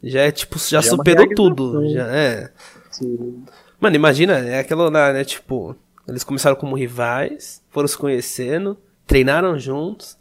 [0.02, 1.54] já é tipo, já, Já é superou realização.
[1.54, 2.50] tudo, já é.
[2.90, 3.44] Sim.
[3.80, 5.76] Mano, imagina, é aquilo lá, né, tipo,
[6.06, 10.16] eles começaram como rivais, foram se conhecendo, treinaram juntos,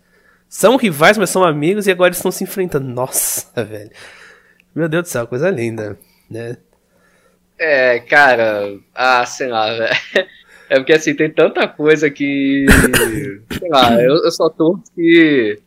[0.50, 2.88] são rivais, mas são amigos e agora eles estão se enfrentando.
[2.88, 3.92] Nossa, velho.
[4.74, 5.98] Meu Deus do céu, coisa linda,
[6.30, 6.58] né?
[7.60, 10.28] É, cara, ah, sei lá, velho.
[10.70, 12.66] É porque assim, tem tanta coisa que.
[13.58, 15.60] sei lá, eu, eu só torço que.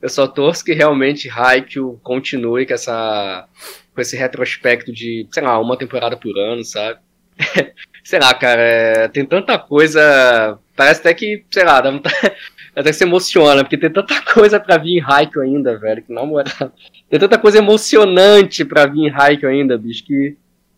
[0.00, 3.46] Eu só torço que realmente Haikyuu continue com essa.
[3.94, 6.98] com esse retrospecto de, sei lá, uma temporada por ano, sabe?
[8.02, 10.58] sei lá, cara, é, tem tanta coisa.
[10.74, 12.16] Parece até que, sei lá, dá vontade-
[12.74, 16.12] até que se emociona, porque tem tanta coisa pra vir em Haikyuu ainda, velho, que
[16.12, 16.72] na moral.
[17.10, 20.36] Tem tanta coisa emocionante pra vir em Haikyuu ainda, bicho, que.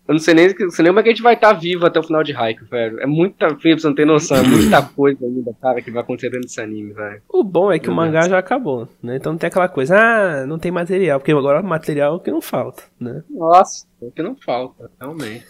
[0.09, 1.84] Eu não sei nem, não sei nem como é que a gente vai estar vivo
[1.84, 2.98] até o final de Haikyuu, velho.
[2.98, 6.30] É muita, Felipe, você não tem noção, é muita coisa ainda, cara, que vai acontecer
[6.30, 7.20] dentro desse anime, velho.
[7.28, 9.16] O bom é que o mangá já acabou, né?
[9.16, 12.30] Então não tem aquela coisa, ah, não tem material, porque agora material é o que
[12.30, 13.22] não falta, né?
[13.28, 15.44] Nossa, é o que não falta, realmente.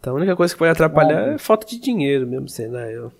[0.00, 3.12] Então a única coisa que pode atrapalhar é falta de dinheiro mesmo, sei lá, eu.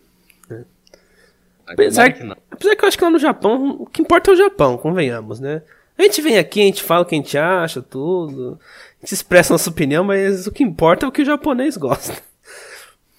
[1.64, 4.34] Apesar Apesar que, apesar que eu acho que lá no Japão, o que importa é
[4.34, 5.62] o Japão, convenhamos, né?
[5.96, 8.58] A gente vem aqui, a gente fala o que a gente acha, tudo.
[9.02, 12.14] Gente expressa nossa opinião, mas o que importa é o que o japonês gosta.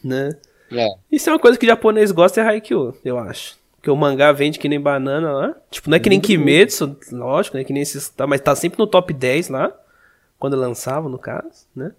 [0.04, 0.32] Né?
[0.70, 3.58] É, Isso é uma coisa que o japonês gosta é Haikyuu, eu acho.
[3.78, 5.56] Porque o mangá vende que nem banana lá.
[5.72, 7.64] Tipo, não é que nem Kimetsu, lógico, né?
[7.64, 9.72] Que nem esses, tá, mas tá sempre no top 10 lá.
[10.38, 11.92] Quando lançava, no caso, né?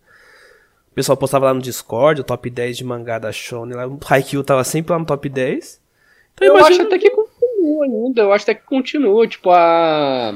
[0.90, 3.86] O pessoal postava lá no Discord, o top 10 de mangá da Shonen lá.
[3.86, 5.80] O Haikyuu tava sempre lá no top 10.
[6.34, 10.34] Então eu imagino- acho até que continua ainda, eu acho até que continua, tipo, a...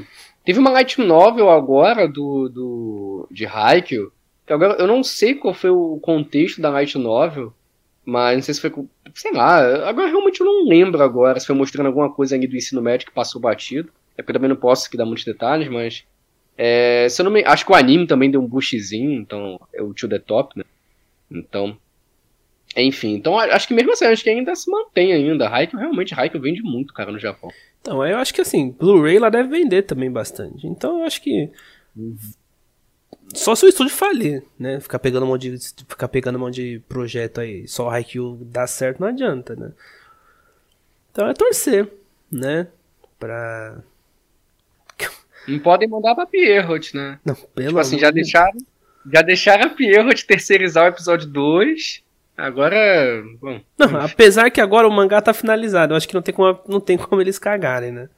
[0.48, 4.10] Teve uma light novel agora do, do de Haikyuu,
[4.46, 7.52] que agora eu não sei qual foi o contexto da light novel,
[8.02, 8.72] mas não sei se foi,
[9.12, 12.56] sei lá, agora realmente eu não lembro agora se foi mostrando alguma coisa ali do
[12.56, 16.06] ensino médio que passou batido, é porque eu também não posso dar muitos detalhes, mas
[16.56, 19.82] é, se eu não me, acho que o anime também deu um boostzinho, então é
[19.82, 20.64] o to the top, né,
[21.30, 21.76] então...
[22.74, 25.48] Enfim, então acho que mesmo assim, acho que ainda se mantém ainda.
[25.48, 27.50] Haikyuu, realmente, Haikyuu vende muito, cara, no Japão.
[27.80, 30.66] Então, eu acho que assim, Blu-ray lá deve vender também bastante.
[30.66, 31.50] Então eu acho que.
[33.34, 34.80] Só se o estúdio falir, né?
[34.80, 35.58] Ficar pegando um monte de,
[35.88, 37.66] ficar pegando um monte de projeto aí.
[37.68, 39.72] Só o Haikyuu dá certo, não adianta, né?
[41.12, 41.90] Então é torcer,
[42.30, 42.68] né?
[43.18, 43.82] Pra.
[45.46, 47.18] Não podem mandar pra Pierrot, né?
[47.24, 48.58] Não, pelo tipo assim, já deixaram,
[49.10, 52.02] já deixaram a Pierrot terceirizar o episódio 2.
[52.38, 56.32] Agora, bom, Não, apesar que agora o mangá tá finalizado, eu acho que não tem
[56.32, 58.08] como, não tem como eles cagarem, né?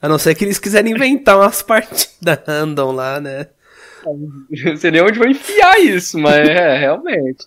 [0.00, 3.48] A não ser que eles quiserem inventar umas partidas random lá, né?
[4.04, 7.46] não sei nem onde vou enfiar isso, mas é, realmente.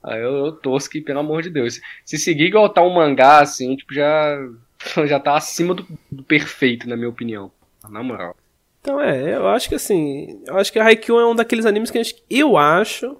[0.00, 3.40] Aí eu, eu torço que, pelo amor de Deus, se seguir igual tá um mangá,
[3.40, 4.38] assim, tipo, já,
[5.06, 7.50] já tá acima do, do perfeito, na minha opinião.
[7.90, 8.36] Na moral.
[8.80, 11.90] Então é, eu acho que assim, eu acho que a Haikyuu é um daqueles animes
[11.90, 13.16] que a gente, eu acho,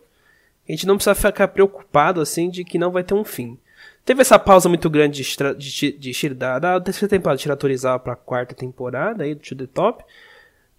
[0.68, 3.58] a gente não precisa ficar preocupado assim de que não vai ter um fim.
[4.04, 8.14] Teve essa pausa muito grande de, de, de, de da, da terceira temporada, de pra
[8.14, 10.04] quarta temporada aí, do To The Top.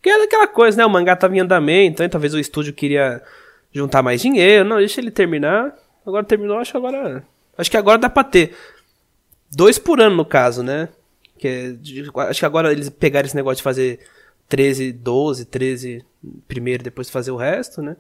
[0.02, 0.86] Que era aquela coisa, né?
[0.86, 3.24] O mangá tava em andamento, então talvez o estúdio queria
[3.72, 4.64] juntar mais dinheiro.
[4.64, 5.76] Não, deixa ele terminar.
[6.06, 7.24] Agora terminou, acho agora.
[7.58, 8.56] Acho que agora dá pra ter.
[9.52, 10.90] Dois por ano, no caso, né?
[11.40, 14.00] Que é, acho que agora eles pegaram esse negócio de fazer
[14.48, 16.06] 13, 12, 13
[16.48, 17.98] primeiro, depois fazer o resto, né?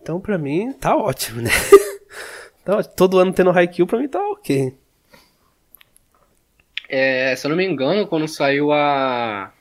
[0.00, 1.50] Então, pra mim, tá ótimo, né?
[2.62, 4.74] então, todo ano tendo Haikyuu, pra mim tá ok.
[6.88, 9.52] É, se eu não me engano, quando saiu a,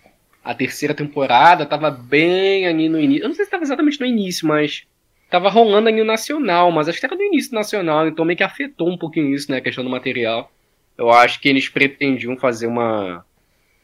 [0.43, 3.23] a terceira temporada, tava bem ali no início.
[3.23, 4.83] Eu não sei se tava exatamente no início, mas
[5.29, 8.43] tava rolando ali no nacional, mas acho que era no início nacional, então meio que
[8.43, 9.57] afetou um pouquinho isso, né?
[9.57, 10.49] A questão do material.
[10.97, 13.25] Eu acho que eles pretendiam fazer uma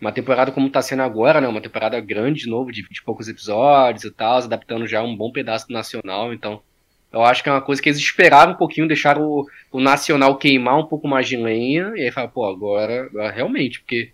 [0.03, 1.47] uma temporada como tá sendo agora, né?
[1.47, 5.15] Uma temporada grande de novo, de 20 e poucos episódios e tal, adaptando já um
[5.15, 6.61] bom pedaço do Nacional, então
[7.11, 10.37] eu acho que é uma coisa que eles esperaram um pouquinho, deixaram o, o Nacional
[10.37, 14.11] queimar um pouco mais de lenha, e aí fala, pô, agora, agora realmente, porque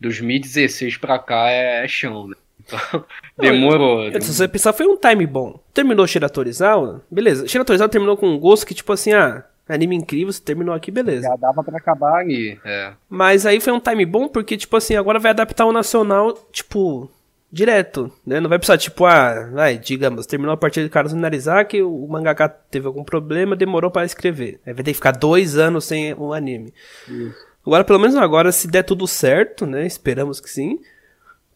[0.00, 2.36] 2016 pra cá é, é chão, né?
[2.60, 3.04] Então,
[3.38, 4.10] demorou.
[4.20, 5.60] Se você pensar, foi um time bom.
[5.72, 7.46] Terminou Shira Torizawa, beleza.
[7.46, 10.90] Shira Torizawa terminou com um gosto que, tipo assim, ah, Anime incrível, você terminou aqui,
[10.90, 11.28] beleza.
[11.28, 12.92] Já dava para acabar aí, é.
[13.08, 17.10] Mas aí foi um time bom, porque, tipo assim, agora vai adaptar o nacional, tipo,
[17.52, 18.40] direto, né?
[18.40, 22.48] Não vai precisar, tipo, ah, vai, digamos, terminou a partida de Carlos Narizaki, o mangaka
[22.48, 24.60] teve algum problema, demorou para escrever.
[24.66, 26.72] Aí vai ter que ficar dois anos sem o anime.
[27.06, 27.48] Isso.
[27.66, 29.86] Agora, pelo menos agora, se der tudo certo, né?
[29.86, 30.78] Esperamos que sim.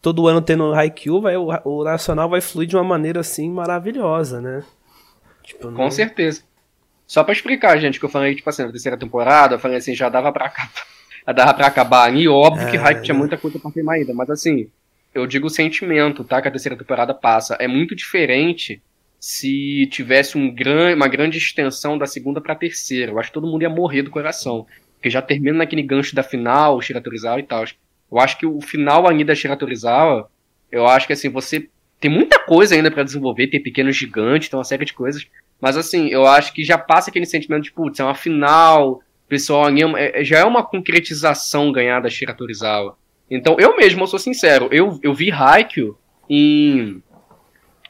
[0.01, 4.39] Todo ano tendo Haikyuu, vai, o, o nacional vai fluir de uma maneira, assim, maravilhosa,
[4.39, 4.63] né?
[5.43, 5.91] Tipo, Com não...
[5.91, 6.43] certeza.
[7.05, 9.93] Só pra explicar, gente, que eu falei, tipo assim, na terceira temporada, eu falei assim,
[9.93, 10.93] já dava pra acabar.
[11.25, 14.13] Já dava pra acabar ali, óbvio é, que Hype tinha muita coisa pra filmar ainda,
[14.13, 14.67] mas assim,
[15.13, 16.41] eu digo o sentimento, tá?
[16.41, 17.55] Que a terceira temporada passa.
[17.61, 18.81] É muito diferente
[19.19, 23.11] se tivesse um gran, uma grande extensão da segunda pra terceira.
[23.11, 24.67] Eu acho que todo mundo ia morrer do coração.
[24.95, 27.63] Porque já termina naquele gancho da final, Shiratorizawa e tal.
[28.11, 30.29] Eu acho que o final ali da Shiratorizawa,
[30.71, 31.69] eu acho que assim, você
[32.01, 35.25] tem muita coisa ainda para desenvolver, tem pequenos gigantes, tem uma série de coisas.
[35.63, 39.69] Mas assim, eu acho que já passa aquele sentimento de, putz, é uma final, pessoal,
[39.69, 42.97] é, é, já é uma concretização ganhada a Shira Torizawa.
[43.31, 45.97] Então, eu mesmo, eu sou sincero, eu, eu vi Haikyuu
[46.29, 47.01] em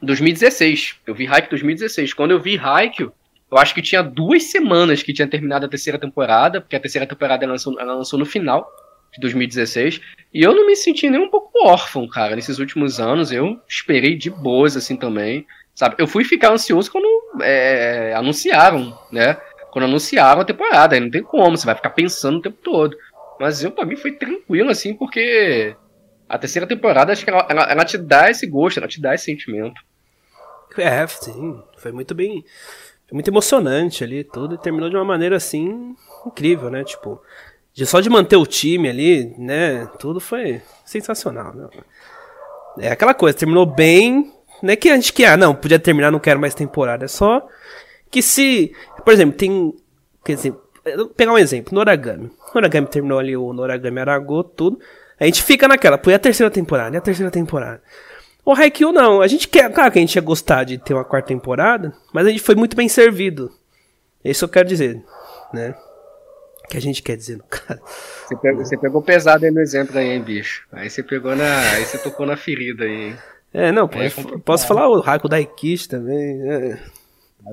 [0.03, 0.99] 2016.
[1.07, 2.13] Eu vi Haikyuu em 2016.
[2.13, 3.11] Quando eu vi Haikyuu,
[3.51, 7.07] eu acho que tinha duas semanas que tinha terminado a terceira temporada, porque a terceira
[7.07, 8.69] temporada ela lançou, ela lançou no final
[9.11, 9.99] de 2016.
[10.31, 12.35] E eu não me senti nem um pouco órfão, cara.
[12.35, 15.47] Nesses últimos anos, eu esperei de boas, assim, também.
[15.73, 15.95] Sabe?
[15.97, 19.37] Eu fui ficar ansioso quando é, anunciaram, né?
[19.71, 22.95] Quando anunciaram a temporada, aí não tem como, você vai ficar pensando o tempo todo.
[23.39, 25.75] Mas eu, pra mim, foi tranquilo, assim, porque
[26.29, 29.15] a terceira temporada, acho que ela, ela, ela te dá esse gosto, ela te dá
[29.15, 29.81] esse sentimento.
[30.77, 32.43] É, sim, foi muito bem.
[33.07, 36.83] Foi muito emocionante ali, tudo, e terminou de uma maneira assim incrível, né?
[36.83, 37.21] Tipo,
[37.73, 39.87] de, só de manter o time ali, né?
[39.99, 41.67] Tudo foi sensacional, né?
[42.79, 44.33] É aquela coisa, terminou bem,
[44.63, 47.03] não é que a gente quer, ah, não, podia terminar, não quero mais temporada.
[47.03, 47.45] É só
[48.09, 49.75] que se, por exemplo, tem,
[50.23, 50.53] quer dizer,
[51.17, 52.31] pegar um exemplo, Noragami.
[52.55, 54.79] Noragami terminou ali o Noragami Aragô, tudo.
[55.19, 56.95] A gente fica naquela, pô, a terceira temporada?
[56.95, 57.83] E a terceira temporada?
[58.45, 61.03] O Haikyuu não, a gente quer, claro que a gente ia gostar de ter uma
[61.03, 63.51] quarta temporada, mas a gente foi muito bem servido.
[64.23, 65.03] Isso eu quero dizer,
[65.53, 65.75] né?
[66.69, 67.81] Que a gente quer dizer no caso.
[68.27, 70.65] Você pegou, você pegou pesado aí no exemplo aí, hein, bicho.
[70.71, 71.59] Aí você pegou na.
[71.71, 73.17] Aí você tocou na ferida aí, hein?
[73.53, 76.41] É, não, pode, é posso falar o Raiko da Ikishi também.
[76.49, 76.79] É.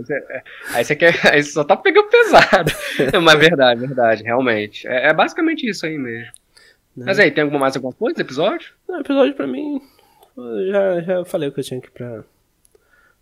[0.09, 0.43] É,
[0.73, 1.15] aí você quer.
[1.33, 2.73] Aí você só tá pegando pesado.
[3.23, 4.87] Mas verdade, verdade, realmente.
[4.87, 6.33] É, é basicamente isso aí mesmo.
[6.97, 7.07] Não.
[7.07, 8.73] Mas aí, tem alguma mais alguma coisa no episódio?
[8.89, 9.81] Não, episódio pra mim.
[10.71, 12.25] Já, já falei o que eu tinha aqui pra,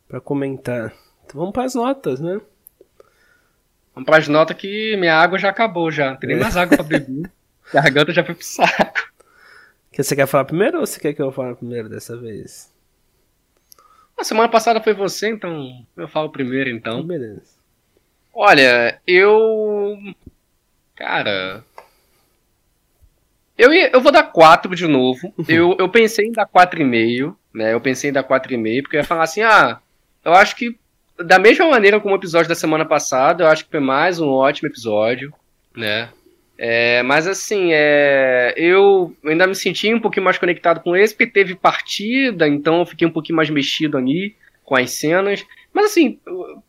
[0.08, 0.92] pra comentar.
[1.24, 2.40] Então vamos pras notas, né?
[3.94, 6.10] Vamos pras notas que minha água já acabou já.
[6.10, 7.30] Não tem nem mais água pra beber.
[7.72, 8.97] Garganta já foi pro saco.
[9.92, 12.72] Você quer falar primeiro ou você quer que eu fale primeiro dessa vez?
[14.16, 17.02] A semana passada foi você, então eu falo primeiro então.
[17.02, 17.56] Beleza.
[18.34, 19.96] Olha, eu.
[20.94, 21.64] Cara.
[23.56, 25.32] Eu, ia, eu vou dar 4 de novo.
[25.38, 25.44] Uhum.
[25.48, 27.72] eu, eu pensei em dar 4,5, né?
[27.72, 29.80] Eu pensei em dar 4,5, porque eu ia falar assim, ah,
[30.24, 30.78] eu acho que
[31.16, 34.28] da mesma maneira como o episódio da semana passada, eu acho que foi mais um
[34.28, 35.32] ótimo episódio,
[35.76, 36.10] né?
[36.60, 41.30] É, mas assim, é, eu ainda me senti um pouquinho mais conectado com esse, porque
[41.30, 44.34] teve partida, então eu fiquei um pouquinho mais mexido ali
[44.64, 45.46] com as cenas.
[45.72, 46.18] Mas assim,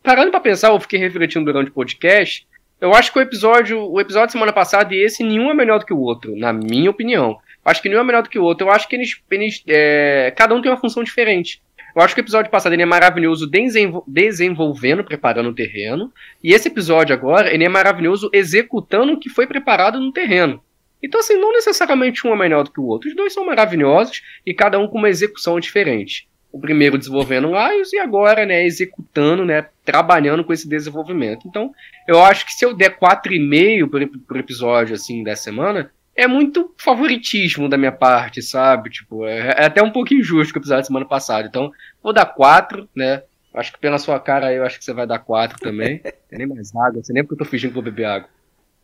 [0.03, 2.47] parando para pensar, eu fiquei refletindo durante o podcast.
[2.79, 5.79] Eu acho que o episódio, o episódio da semana passada e esse, nenhum é melhor
[5.79, 7.37] do que o outro, na minha opinião.
[7.65, 8.67] Acho que nenhum é melhor do que o outro.
[8.67, 11.61] Eu acho que eles, eles é, cada um tem uma função diferente.
[11.99, 16.13] Eu acho que o episódio passado ele é maravilhoso desenvol desenvolvendo, preparando o terreno.
[16.41, 20.63] E esse episódio agora, ele é maravilhoso executando o que foi preparado no terreno.
[21.03, 23.09] Então, assim, não necessariamente um é melhor do que o outro.
[23.09, 26.29] Os dois são maravilhosos e cada um com uma execução diferente.
[26.53, 31.49] O primeiro desenvolvendo Laios e agora, né, executando, né, trabalhando com esse desenvolvimento.
[31.49, 31.73] Então,
[32.07, 37.69] eu acho que se eu der 4,5 por, episódio, assim, da semana, é muito favoritismo
[37.69, 38.89] da minha parte, sabe?
[38.89, 41.47] Tipo, é, é até um pouco injusto com o episódio da semana passada.
[41.47, 41.71] Então,
[42.01, 43.23] vou dar 4, né?
[43.53, 45.99] Acho que pela sua cara aí, eu acho que você vai dar 4 também.
[46.29, 48.29] Tem nem mais água, você nem porque eu tô fingindo que vou beber água.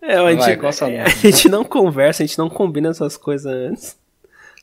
[0.01, 3.97] É, a, gente, vai, a gente não conversa, a gente não combina essas coisas antes.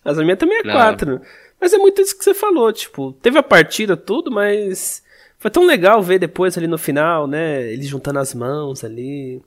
[0.04, 1.20] Mas a minha também é 4.
[1.60, 5.02] Mas é muito isso que você falou, tipo, teve a partida, tudo, mas
[5.38, 7.62] foi tão legal ver depois ali no final, né?
[7.72, 9.42] Ele juntando as mãos ali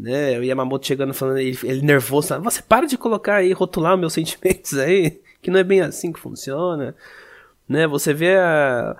[0.00, 0.38] né?
[0.38, 4.76] O Yamamoto chegando falando, ele, ele nervoso, você para de colocar aí, rotular meus sentimentos
[4.78, 6.94] aí, que não é bem assim que funciona,
[7.70, 7.86] né?
[7.86, 8.96] Você vê a,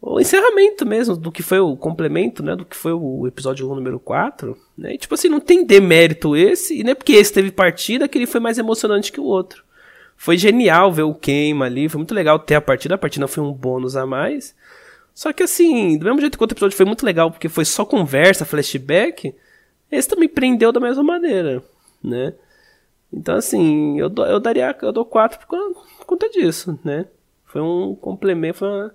[0.00, 2.56] o encerramento mesmo do que foi o complemento, né?
[2.56, 4.94] Do que foi o episódio número 4, né?
[4.94, 8.18] E, tipo assim, não tem demérito esse, e não é porque esse teve partida que
[8.18, 9.62] ele foi mais emocionante que o outro.
[10.16, 13.44] Foi genial ver o queima ali, foi muito legal ter a partida, a partida foi
[13.44, 14.52] um bônus a mais.
[15.14, 17.64] Só que assim, do mesmo jeito que o outro episódio foi muito legal porque foi
[17.64, 19.32] só conversa, flashback,
[19.92, 21.62] esse também prendeu da mesma maneira,
[22.02, 22.34] né?
[23.12, 27.06] Então, assim, eu, eu daria, eu dou 4 por conta disso, né?
[27.52, 28.94] Foi um complemento, foi uma,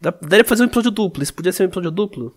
[0.00, 2.36] daria pra fazer um episódio duplo, isso podia ser um episódio duplo?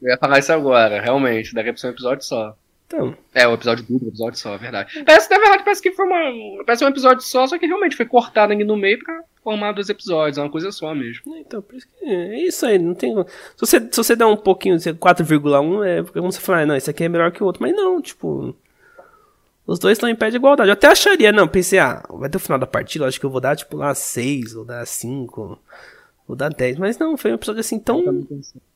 [0.00, 2.56] Eu ia falar isso agora, realmente, daria pra ser um episódio só.
[2.86, 3.14] Então.
[3.34, 5.04] É, o um episódio duplo, um episódio só, é verdade.
[5.04, 6.64] Parece, na verdade, parece que foi uma.
[6.64, 9.90] Parece um episódio só, só que realmente foi cortado ali no meio pra formar dois
[9.90, 11.36] episódios, é uma coisa só mesmo.
[11.36, 13.14] É, então, por isso que é isso aí, não tem.
[13.14, 16.88] Se você, se você der um pouquinho, 4,1, é como você falar, ah, não, esse
[16.88, 18.56] aqui é melhor que o outro, mas não, tipo.
[19.66, 20.68] Os dois estão em pé de igualdade.
[20.68, 23.30] Eu até acharia, não, pensei, ah, vai ter o final da partida, acho que eu
[23.30, 25.60] vou dar, tipo, lá 6, ou dar 5,
[26.28, 26.78] ou dar 10.
[26.78, 28.26] Mas não, foi um episódio assim tão.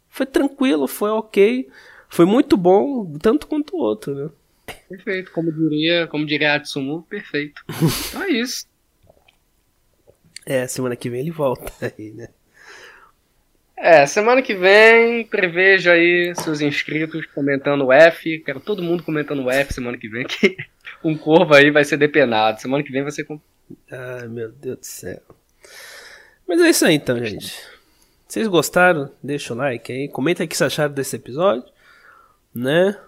[0.08, 1.68] Foi tranquilo, foi ok.
[2.08, 4.30] Foi muito bom, tanto quanto o outro, né?
[4.88, 7.62] Perfeito, como diria, como diria Atsumu, perfeito.
[8.08, 8.66] Então é isso.
[10.44, 12.28] É, semana que vem ele volta aí, né?
[13.76, 18.40] É, semana que vem, prevejo aí seus inscritos comentando o F.
[18.40, 20.26] Quero todo mundo comentando o F semana que vem,
[21.02, 22.60] um corvo aí vai ser depenado.
[22.60, 23.26] Semana que vem vai ser.
[23.90, 25.20] Ai, meu Deus do céu.
[26.46, 27.54] Mas é isso aí então, gente.
[28.26, 29.10] Vocês gostaram?
[29.22, 30.08] Deixa o like aí.
[30.08, 31.64] Comenta aí o que vocês acharam desse episódio.
[32.54, 32.98] Né?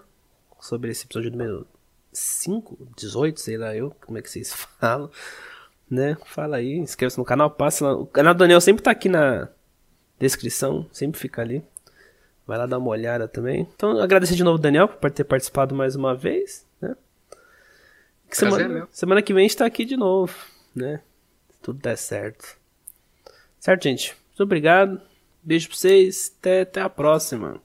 [0.59, 1.67] Sobre esse episódio número
[2.11, 5.09] 5, 18, sei lá eu, como é que vocês falam
[5.93, 6.17] né?
[6.25, 7.93] Fala aí, inscreva-se no canal, passa lá.
[7.93, 9.47] O canal do Daniel sempre tá aqui na
[10.19, 11.63] descrição, sempre fica ali.
[12.45, 13.67] Vai lá dar uma olhada também.
[13.73, 16.65] Então, agradecer de novo, Daniel, por ter participado mais uma vez?
[18.33, 20.35] Que semana, semana que vem a gente tá aqui de novo,
[20.75, 21.01] né?
[21.51, 22.57] Se tudo der certo.
[23.59, 24.15] Certo, gente?
[24.29, 24.99] Muito obrigado.
[25.43, 26.35] Beijo pra vocês.
[26.39, 27.61] Até, até a próxima.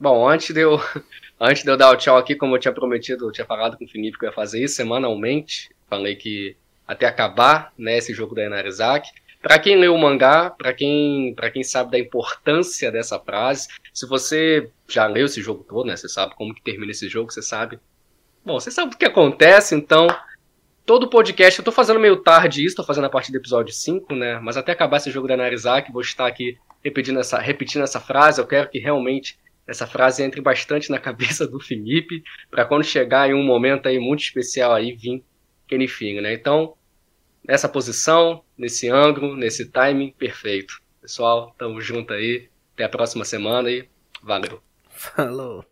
[0.00, 0.80] Bom, antes de, eu,
[1.38, 3.84] antes de eu dar o tchau aqui, como eu tinha prometido, eu tinha falado com
[3.84, 5.68] o Felipe que eu ia fazer isso semanalmente.
[5.86, 6.56] Falei que
[6.88, 9.10] até acabar né, esse jogo da Inarizaki.
[9.42, 14.70] Para quem leu o mangá, para quem, quem sabe da importância dessa frase, se você
[14.88, 17.78] já leu esse jogo todo, né, você sabe como que termina esse jogo, você sabe.
[18.44, 20.06] Bom, você sabe o que acontece, então
[20.84, 24.14] todo podcast, eu tô fazendo meio tarde isso, tô fazendo a partir do episódio 5,
[24.14, 24.40] né?
[24.40, 28.40] Mas até acabar esse jogo da Narizaki, vou estar aqui repetindo essa, repetindo essa frase.
[28.40, 33.30] Eu quero que realmente essa frase entre bastante na cabeça do Felipe, para quando chegar
[33.30, 35.24] em um momento aí muito especial aí vir
[35.68, 35.86] Kenny
[36.20, 36.34] né?
[36.34, 36.74] Então,
[37.46, 40.82] nessa posição, nesse ângulo, nesse timing, perfeito.
[41.00, 42.48] Pessoal, tamo junto aí.
[42.74, 43.88] Até a próxima semana e
[44.22, 44.62] valeu.
[44.88, 45.71] Falou.